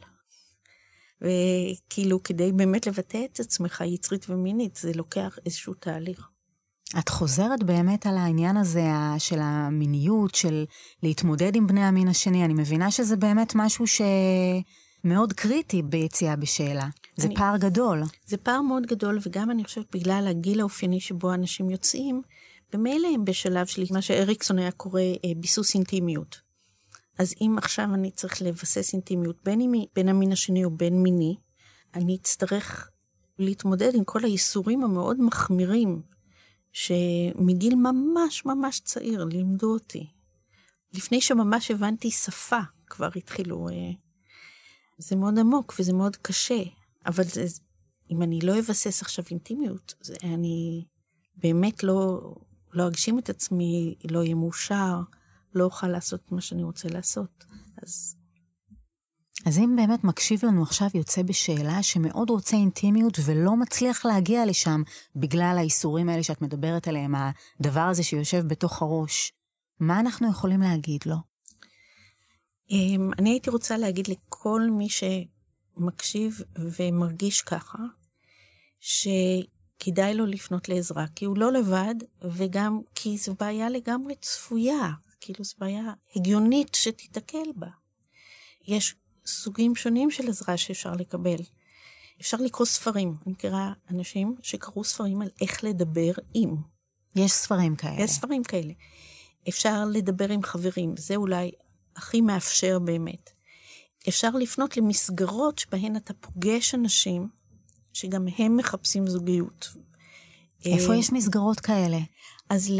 וכאילו, 1.20 2.22
כדי 2.22 2.52
באמת 2.52 2.86
לבטא 2.86 3.24
את 3.32 3.40
עצמך 3.40 3.80
יצרית 3.86 4.30
ומינית, 4.30 4.76
זה 4.76 4.92
לוקח 4.92 5.38
איזשהו 5.46 5.74
תהליך. 5.74 6.28
את 6.98 7.08
חוזרת 7.08 7.62
באמת 7.62 8.06
על 8.06 8.16
העניין 8.16 8.56
הזה 8.56 8.90
של 9.18 9.38
המיניות, 9.40 10.34
של 10.34 10.64
להתמודד 11.02 11.56
עם 11.56 11.66
בני 11.66 11.84
המין 11.84 12.08
השני. 12.08 12.44
אני 12.44 12.54
מבינה 12.54 12.90
שזה 12.90 13.16
באמת 13.16 13.52
משהו 13.54 13.84
שמאוד 13.86 15.32
קריטי 15.32 15.82
ביציאה 15.82 16.36
בשאלה. 16.36 16.88
זה 17.16 17.26
אני, 17.26 17.36
פער 17.36 17.56
גדול. 17.56 18.02
זה 18.26 18.36
פער 18.36 18.62
מאוד 18.62 18.86
גדול, 18.86 19.18
וגם 19.26 19.50
אני 19.50 19.64
חושבת 19.64 19.96
בגלל 19.96 20.26
הגיל 20.30 20.60
האופייני 20.60 21.00
שבו 21.00 21.34
אנשים 21.34 21.70
יוצאים, 21.70 22.22
במילא 22.72 23.08
הם 23.14 23.24
בשלב 23.24 23.66
של 23.66 23.84
מה 23.90 24.02
שאריקסון 24.02 24.58
היה 24.58 24.70
קורא 24.70 25.00
אה, 25.00 25.30
ביסוס 25.36 25.74
אינטימיות. 25.74 26.40
אז 27.18 27.34
אם 27.40 27.54
עכשיו 27.58 27.84
אני 27.94 28.10
צריך 28.10 28.42
לבסס 28.42 28.92
אינטימיות 28.92 29.36
בין, 29.44 29.60
עם, 29.60 29.72
בין 29.94 30.08
המין 30.08 30.32
השני 30.32 30.64
או 30.64 30.70
בין 30.70 31.02
מיני, 31.02 31.36
אני 31.94 32.16
אצטרך 32.16 32.90
להתמודד 33.38 33.94
עם 33.94 34.04
כל 34.04 34.24
האיסורים 34.24 34.84
המאוד 34.84 35.20
מחמירים 35.20 36.02
שמגיל 36.78 37.74
ממש 37.74 38.44
ממש 38.44 38.80
צעיר 38.80 39.24
לימדו 39.24 39.72
אותי. 39.72 40.06
לפני 40.92 41.20
שממש 41.20 41.70
הבנתי 41.70 42.10
שפה, 42.10 42.60
כבר 42.86 43.08
התחילו... 43.16 43.68
אה, 43.68 43.90
זה 44.98 45.16
מאוד 45.16 45.38
עמוק 45.38 45.74
וזה 45.78 45.92
מאוד 45.92 46.16
קשה, 46.16 46.62
אבל 47.06 47.24
זה, 47.24 47.44
אם 48.10 48.22
אני 48.22 48.38
לא 48.40 48.58
אבסס 48.58 49.02
עכשיו 49.02 49.24
אינטימיות, 49.30 49.94
זה, 50.00 50.14
אני 50.22 50.84
באמת 51.36 51.82
לא, 51.84 52.34
לא 52.72 52.88
אגשים 52.88 53.18
את 53.18 53.28
עצמי, 53.28 53.94
לא 54.10 54.18
אהיה 54.18 54.34
מאושר, 54.34 55.00
לא 55.54 55.64
אוכל 55.64 55.88
לעשות 55.88 56.32
מה 56.32 56.40
שאני 56.40 56.62
רוצה 56.62 56.88
לעשות. 56.88 57.44
אז... 57.82 58.17
אז 59.46 59.58
אם 59.58 59.76
באמת 59.76 60.04
מקשיב 60.04 60.44
לנו 60.44 60.62
עכשיו 60.62 60.88
יוצא 60.94 61.22
בשאלה 61.22 61.82
שמאוד 61.82 62.30
רוצה 62.30 62.56
אינטימיות 62.56 63.18
ולא 63.24 63.56
מצליח 63.56 64.06
להגיע 64.06 64.46
לשם 64.46 64.82
בגלל 65.16 65.54
האיסורים 65.58 66.08
האלה 66.08 66.22
שאת 66.22 66.42
מדברת 66.42 66.88
עליהם, 66.88 67.14
הדבר 67.60 67.80
הזה 67.80 68.02
שיושב 68.02 68.46
בתוך 68.46 68.82
הראש, 68.82 69.32
מה 69.80 70.00
אנחנו 70.00 70.30
יכולים 70.30 70.60
להגיד 70.60 71.00
לו? 71.06 71.16
אמ, 72.70 73.10
אני 73.18 73.30
הייתי 73.30 73.50
רוצה 73.50 73.76
להגיד 73.76 74.08
לכל 74.08 74.62
מי 74.70 74.88
שמקשיב 74.88 76.40
ומרגיש 76.58 77.42
ככה, 77.42 77.78
שכדאי 78.80 80.14
לו 80.14 80.26
לפנות 80.26 80.68
לעזרה, 80.68 81.06
כי 81.14 81.24
הוא 81.24 81.38
לא 81.38 81.52
לבד, 81.52 81.94
וגם 82.22 82.80
כי 82.94 83.18
זו 83.18 83.34
בעיה 83.34 83.70
לגמרי 83.70 84.14
צפויה, 84.14 84.90
כאילו 85.20 85.44
זו 85.44 85.54
בעיה 85.58 85.92
הגיונית 86.16 86.74
שתיתקל 86.74 87.52
בה. 87.56 87.68
יש 88.66 88.94
סוגים 89.28 89.76
שונים 89.76 90.10
של 90.10 90.28
עזרה 90.28 90.56
שאפשר 90.56 90.92
לקבל. 90.92 91.36
אפשר 92.20 92.36
לקרוא 92.36 92.66
ספרים. 92.66 93.16
אני 93.26 93.32
מכירה 93.32 93.72
אנשים 93.90 94.34
שקראו 94.42 94.84
ספרים 94.84 95.22
על 95.22 95.28
איך 95.40 95.64
לדבר 95.64 96.12
עם. 96.34 96.56
יש 97.16 97.32
ספרים 97.32 97.76
כאלה. 97.76 98.00
יש 98.00 98.10
ספרים 98.10 98.44
כאלה. 98.44 98.72
אפשר 99.48 99.84
לדבר 99.92 100.32
עם 100.32 100.42
חברים, 100.42 100.94
זה 100.96 101.16
אולי 101.16 101.50
הכי 101.96 102.20
מאפשר 102.20 102.78
באמת. 102.78 103.30
אפשר 104.08 104.30
לפנות 104.30 104.76
למסגרות 104.76 105.58
שבהן 105.58 105.96
אתה 105.96 106.14
פוגש 106.14 106.74
אנשים 106.74 107.28
שגם 107.92 108.26
הם 108.38 108.56
מחפשים 108.56 109.06
זוגיות. 109.06 109.68
איפה 110.64 110.92
אה, 110.92 110.96
יש 110.96 111.12
מסגרות 111.12 111.60
כאלה? 111.60 111.98
אז 112.50 112.72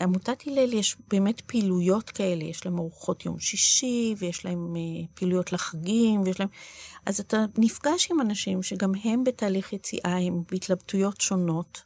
לעמותת 0.00 0.42
הלל 0.46 0.72
יש 0.72 0.96
באמת 1.10 1.40
פעילויות 1.40 2.10
כאלה, 2.10 2.44
יש 2.44 2.66
להם 2.66 2.78
ארוחות 2.78 3.24
יום 3.26 3.38
שישי, 3.38 4.14
ויש 4.18 4.44
להם 4.44 4.76
אה, 4.76 5.06
פעילויות 5.14 5.52
לחגים, 5.52 6.22
ויש 6.22 6.40
להם... 6.40 6.48
אז 7.06 7.20
אתה 7.20 7.44
נפגש 7.58 8.10
עם 8.10 8.20
אנשים 8.20 8.62
שגם 8.62 8.92
הם 9.04 9.24
בתהליך 9.24 9.72
יציאה, 9.72 10.16
הם 10.18 10.42
בהתלבטויות 10.50 11.20
שונות. 11.20 11.82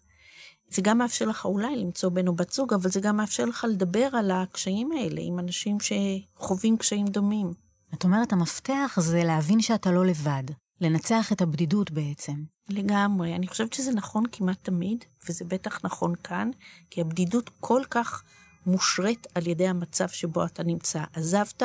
זה 0.71 0.83
גם 0.83 0.99
מאפשר 0.99 1.25
לך 1.25 1.45
אולי 1.45 1.77
למצוא 1.77 2.11
בן 2.11 2.29
או 2.29 2.37
בת 2.37 2.53
זוג, 2.53 2.75
אבל 2.75 2.91
זה 2.91 3.01
גם 3.01 3.17
מאפשר 3.17 3.45
לך 3.45 3.67
לדבר 3.71 4.09
על 4.13 4.31
הקשיים 4.31 4.93
האלה 4.93 5.21
עם 5.25 5.39
אנשים 5.39 5.77
שחווים 5.81 6.77
קשיים 6.77 7.07
דומים. 7.07 7.53
את 7.95 8.05
אומרת, 8.05 8.33
המפתח 8.33 8.99
זה 9.01 9.25
להבין 9.25 9.61
שאתה 9.61 9.93
לא 9.93 10.07
לבד. 10.07 10.45
לנצח 10.81 11.33
את 11.33 11.43
הבדידות 11.43 11.91
בעצם. 11.91 12.35
לגמרי. 12.73 13.35
אני 13.35 13.47
חושבת 13.47 13.73
שזה 13.73 13.93
נכון 13.93 14.25
כמעט 14.33 14.59
תמיד, 14.63 15.05
וזה 15.29 15.45
בטח 15.45 15.81
נכון 15.85 16.15
כאן, 16.25 16.51
כי 16.91 17.01
הבדידות 17.01 17.51
כל 17.61 17.83
כך 17.91 18.23
מושרת 18.67 19.27
על 19.35 19.47
ידי 19.47 19.69
המצב 19.69 20.09
שבו 20.09 20.45
אתה 20.45 20.63
נמצא. 20.63 21.05
עזבת 21.13 21.63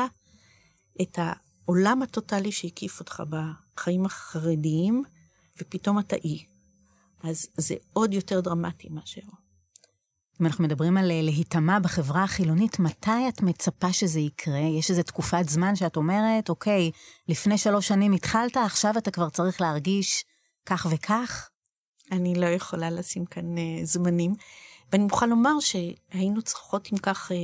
את 1.01 1.19
העולם 1.21 2.01
הטוטלי 2.01 2.51
שהקיף 2.51 2.99
אותך 2.99 3.23
בחיים 3.29 4.05
החרדיים, 4.05 5.03
ופתאום 5.61 5.99
אתה 5.99 6.15
אי. 6.15 6.45
אז 7.23 7.47
זה 7.57 7.75
עוד 7.93 8.13
יותר 8.13 8.41
דרמטי 8.41 8.89
מאשר. 8.89 9.21
אם 10.41 10.45
אנחנו 10.45 10.63
מדברים 10.63 10.97
על 10.97 11.11
אה, 11.11 11.21
להיטמע 11.21 11.79
בחברה 11.79 12.23
החילונית, 12.23 12.79
מתי 12.79 13.29
את 13.29 13.41
מצפה 13.41 13.93
שזה 13.93 14.19
יקרה? 14.19 14.59
יש 14.59 14.89
איזו 14.89 15.03
תקופת 15.03 15.49
זמן 15.49 15.75
שאת 15.75 15.95
אומרת, 15.95 16.49
אוקיי, 16.49 16.91
לפני 17.27 17.57
שלוש 17.57 17.87
שנים 17.87 18.11
התחלת, 18.11 18.57
עכשיו 18.57 18.97
אתה 18.97 19.11
כבר 19.11 19.29
צריך 19.29 19.61
להרגיש 19.61 20.25
כך 20.65 20.87
וכך? 20.89 21.49
אני 22.11 22.35
לא 22.35 22.45
יכולה 22.45 22.89
לשים 22.89 23.25
כאן 23.25 23.57
uh, 23.57 23.59
זמנים. 23.83 24.35
ואני 24.91 25.03
מוכרחה 25.03 25.25
לומר 25.25 25.59
שהיינו 25.59 26.41
צריכות, 26.41 26.89
אם 26.93 26.97
כך, 26.97 27.31
uh, 27.31 27.35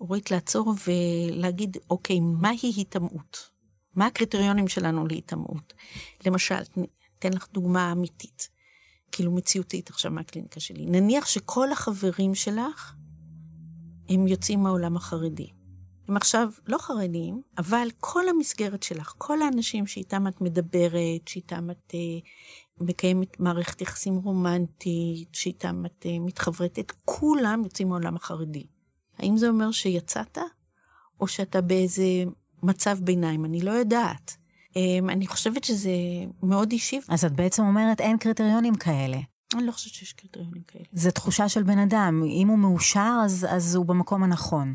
אורית, 0.00 0.30
לעצור 0.30 0.74
ולהגיד, 0.86 1.76
אוקיי, 1.90 2.20
מהי 2.20 2.72
היטמעות? 2.76 3.50
מה 3.94 4.06
הקריטריונים 4.06 4.68
שלנו 4.68 5.06
להיטמעות? 5.06 5.72
למשל, 6.26 6.62
אתן 7.18 7.32
לך 7.32 7.46
דוגמה 7.52 7.92
אמיתית. 7.92 8.48
כאילו 9.12 9.32
מציאותית 9.32 9.90
עכשיו 9.90 10.10
מהקליניקה 10.10 10.60
שלי. 10.60 10.86
נניח 10.86 11.26
שכל 11.26 11.72
החברים 11.72 12.34
שלך 12.34 12.94
הם 14.08 14.28
יוצאים 14.28 14.62
מהעולם 14.62 14.96
החרדי. 14.96 15.50
הם 16.08 16.16
עכשיו 16.16 16.50
לא 16.66 16.78
חרדים, 16.78 17.42
אבל 17.58 17.88
כל 18.00 18.28
המסגרת 18.28 18.82
שלך, 18.82 19.14
כל 19.18 19.42
האנשים 19.42 19.86
שאיתם 19.86 20.26
את 20.26 20.40
מדברת, 20.40 21.28
שאיתם 21.28 21.70
את 21.70 21.92
uh, 21.94 22.84
מקיימת 22.84 23.40
מערכת 23.40 23.80
יחסים 23.80 24.16
רומנטית, 24.16 25.28
שאיתם 25.32 25.86
את 25.86 26.06
uh, 26.06 26.20
מתחברתת, 26.20 26.92
כולם 27.04 27.60
יוצאים 27.64 27.88
מהעולם 27.88 28.16
החרדי. 28.16 28.66
האם 29.18 29.36
זה 29.36 29.48
אומר 29.48 29.70
שיצאת, 29.70 30.38
או 31.20 31.28
שאתה 31.28 31.60
באיזה 31.60 32.04
מצב 32.62 32.98
ביניים? 33.02 33.44
אני 33.44 33.60
לא 33.60 33.70
יודעת. 33.70 34.36
אמ, 34.76 35.10
אני 35.10 35.26
חושבת 35.26 35.64
שזה 35.64 35.90
מאוד 36.42 36.72
אישי. 36.72 37.00
אז 37.08 37.24
את 37.24 37.32
בעצם 37.32 37.62
אומרת 37.62 38.00
אין 38.00 38.18
קריטריונים 38.18 38.74
כאלה. 38.74 39.18
אני 39.54 39.66
לא 39.66 39.72
חושבת 39.72 39.92
שיש 39.92 40.12
קריטריונים 40.12 40.62
כאלה. 40.62 40.84
זה 40.92 41.10
תחושה 41.10 41.48
של 41.48 41.62
בן 41.62 41.78
אדם, 41.78 42.22
אם 42.26 42.48
הוא 42.48 42.58
מאושר, 42.58 43.16
אז, 43.24 43.46
אז 43.50 43.74
הוא 43.74 43.86
במקום 43.86 44.22
הנכון. 44.22 44.74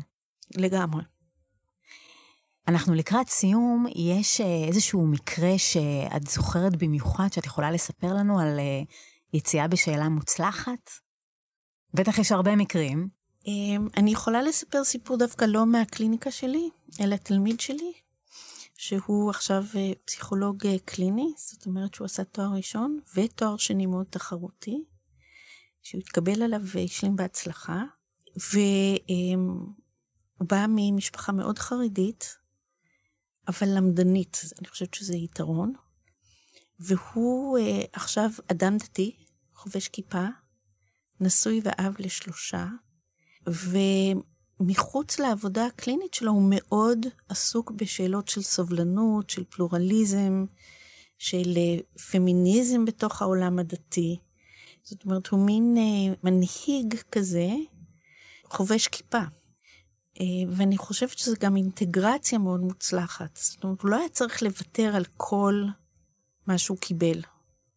לגמרי. 0.56 1.02
אנחנו 2.70 2.94
לקראת 2.94 3.28
סיום, 3.28 3.86
יש 3.94 4.40
אה, 4.40 4.64
איזשהו 4.68 5.06
מקרה 5.06 5.58
שאת 5.58 6.26
זוכרת 6.26 6.76
במיוחד, 6.76 7.28
שאת 7.32 7.46
יכולה 7.46 7.70
לספר 7.70 8.14
לנו 8.14 8.40
על 8.40 8.58
אה, 8.58 8.82
יציאה 9.32 9.68
בשאלה 9.68 10.08
מוצלחת? 10.08 10.90
בטח 11.94 12.18
יש 12.18 12.32
הרבה 12.32 12.56
מקרים. 12.56 13.08
אמ, 13.46 13.88
אני 13.96 14.10
יכולה 14.10 14.42
לספר 14.42 14.84
סיפור 14.84 15.16
דווקא 15.16 15.44
לא 15.44 15.66
מהקליניקה 15.66 16.30
שלי, 16.30 16.70
אלא 17.00 17.16
תלמיד 17.16 17.60
שלי, 17.60 17.92
שהוא 18.76 19.30
עכשיו 19.30 19.64
אה, 19.76 19.92
פסיכולוג 20.04 20.66
קליני, 20.84 21.32
זאת 21.36 21.66
אומרת 21.66 21.94
שהוא 21.94 22.04
עשה 22.04 22.24
תואר 22.24 22.50
ראשון 22.56 22.98
ותואר 23.14 23.56
שני 23.56 23.86
מאוד 23.86 24.06
תחרותי, 24.10 24.84
שהוא 25.82 25.98
התקבל 25.98 26.42
עליו 26.42 26.60
והשלים 26.64 27.16
בהצלחה, 27.16 27.82
והוא 28.36 29.74
בא 30.40 30.66
ממשפחה 30.68 31.32
מאוד 31.32 31.58
חרדית, 31.58 32.39
אבל 33.50 33.68
למדנית, 33.76 34.40
אני 34.58 34.68
חושבת 34.68 34.94
שזה 34.94 35.16
יתרון, 35.16 35.72
והוא 36.80 37.58
אה, 37.58 37.82
עכשיו 37.92 38.30
אדם 38.50 38.76
דתי, 38.76 39.16
חובש 39.54 39.88
כיפה, 39.88 40.26
נשוי 41.20 41.60
ואב 41.64 41.94
לשלושה, 41.98 42.66
ו... 43.48 43.78
מחוץ 44.60 45.18
לעבודה 45.18 45.66
הקלינית 45.66 46.14
שלו 46.14 46.32
הוא 46.32 46.50
מאוד 46.50 47.06
עסוק 47.28 47.70
בשאלות 47.70 48.28
של 48.28 48.42
סובלנות, 48.42 49.30
של 49.30 49.44
פלורליזם, 49.44 50.44
של 51.18 51.56
אה, 51.56 52.00
פמיניזם 52.10 52.84
בתוך 52.84 53.22
העולם 53.22 53.58
הדתי. 53.58 54.18
זאת 54.82 55.04
אומרת, 55.04 55.26
הוא 55.26 55.46
מין 55.46 55.76
אה, 55.78 56.14
מנהיג 56.24 56.94
כזה, 57.12 57.48
חובש 58.44 58.88
כיפה. 58.88 59.22
אה, 60.20 60.24
ואני 60.50 60.78
חושבת 60.78 61.18
שזו 61.18 61.36
גם 61.40 61.56
אינטגרציה 61.56 62.38
מאוד 62.38 62.60
מוצלחת. 62.60 63.38
זאת 63.42 63.64
אומרת, 63.64 63.82
הוא 63.82 63.90
לא 63.90 63.96
היה 63.96 64.08
צריך 64.08 64.42
לוותר 64.42 64.96
על 64.96 65.04
כל 65.16 65.64
מה 66.46 66.58
שהוא 66.58 66.78
קיבל, 66.78 67.20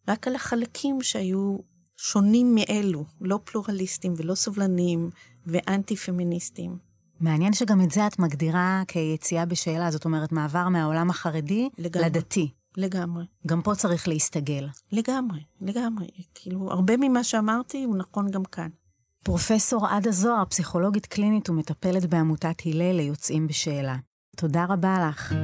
רק 0.08 0.28
על 0.28 0.34
החלקים 0.34 1.02
שהיו 1.02 1.58
שונים 1.96 2.54
מאלו, 2.54 3.04
לא 3.20 3.40
פלורליסטים 3.44 4.14
ולא 4.16 4.34
סובלניים 4.34 5.10
ואנטי-פמיניסטים. 5.46 6.78
מעניין 7.20 7.52
שגם 7.52 7.80
את 7.80 7.90
זה 7.90 8.06
את 8.06 8.18
מגדירה 8.18 8.82
כיציאה 8.88 9.46
בשאלה, 9.46 9.90
זאת 9.90 10.04
אומרת, 10.04 10.32
מעבר 10.32 10.68
מהעולם 10.68 11.10
החרדי 11.10 11.68
לגמרי, 11.78 12.06
לדתי. 12.06 12.50
לגמרי. 12.76 13.24
גם 13.46 13.62
פה 13.62 13.74
צריך 13.74 14.08
להסתגל. 14.08 14.68
לגמרי, 14.92 15.40
לגמרי. 15.60 16.06
כאילו, 16.34 16.72
הרבה 16.72 16.96
ממה 16.96 17.24
שאמרתי 17.24 17.84
הוא 17.84 17.96
נכון 17.96 18.30
גם 18.30 18.44
כאן. 18.44 18.68
פרופסור 19.24 19.86
עדה 19.86 20.10
זוהר, 20.10 20.44
פסיכולוגית 20.44 21.06
קלינית 21.06 21.50
ומטפלת 21.50 22.06
בעמותת 22.06 22.56
הלל 22.66 22.96
ליוצאים 22.96 23.46
בשאלה. 23.46 23.96
תודה 24.36 24.66
רבה 24.68 25.08
לך. 25.08 25.34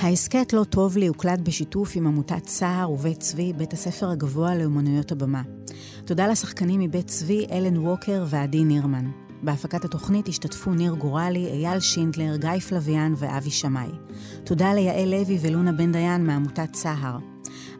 ההסכת 0.00 0.52
לא 0.52 0.64
טוב 0.64 0.96
לי 0.96 1.06
הוקלט 1.06 1.38
בשיתוף 1.38 1.92
עם 1.94 2.06
עמותת 2.06 2.48
סהר 2.48 2.90
ובית 2.90 3.20
צבי, 3.20 3.52
בית 3.52 3.72
הספר 3.72 4.10
הגבוה 4.10 4.54
לאומנויות 4.54 5.12
הבמה. 5.12 5.42
תודה 6.04 6.26
לשחקנים 6.26 6.80
מבית 6.80 7.06
צבי, 7.06 7.46
אלן 7.50 7.76
ווקר 7.76 8.24
ועדי 8.28 8.64
נירמן. 8.64 9.21
בהפקת 9.42 9.84
התוכנית 9.84 10.28
השתתפו 10.28 10.74
ניר 10.74 10.94
גורלי, 10.94 11.46
אייל 11.46 11.80
שינדלר, 11.80 12.36
גיא 12.36 12.58
פלוויאן 12.58 13.14
ואבי 13.16 13.50
שמאי. 13.50 13.90
תודה 14.44 14.74
ליעל 14.74 15.08
לוי 15.08 15.38
ולונה 15.40 15.72
בן 15.72 15.92
דיין 15.92 16.26
מעמותת 16.26 16.74
סהר. 16.74 17.18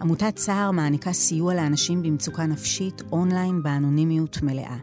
עמותת 0.00 0.38
סהר 0.38 0.70
מעניקה 0.70 1.12
סיוע 1.12 1.54
לאנשים 1.54 2.02
במצוקה 2.02 2.46
נפשית 2.46 3.02
אונליין 3.12 3.62
באנונימיות 3.62 4.42
מלאה. 4.42 4.76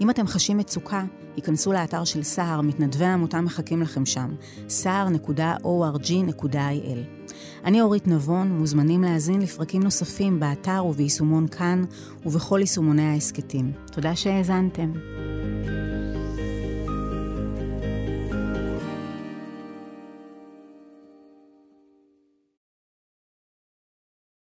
אם 0.00 0.10
אתם 0.10 0.26
חשים 0.26 0.58
מצוקה, 0.58 1.04
היכנסו 1.36 1.72
לאתר 1.72 2.04
של 2.04 2.22
סהר, 2.22 2.60
מתנדבי 2.60 3.04
העמותה 3.04 3.40
מחכים 3.40 3.82
לכם 3.82 4.06
שם, 4.06 4.34
סהר.org.il. 4.68 5.68
אני 7.64 7.80
אורית 7.80 8.06
נבון, 8.06 8.52
מוזמנים 8.52 9.02
להאזין 9.02 9.42
לפרקים 9.42 9.82
נוספים 9.82 10.40
באתר 10.40 10.84
וביישומון 10.84 11.48
כאן 11.48 11.84
ובכל 12.26 12.58
יישומוני 12.60 13.02
ההסכתים. 13.02 13.72
תודה 13.92 14.16
שהאזנתם. 14.16 14.92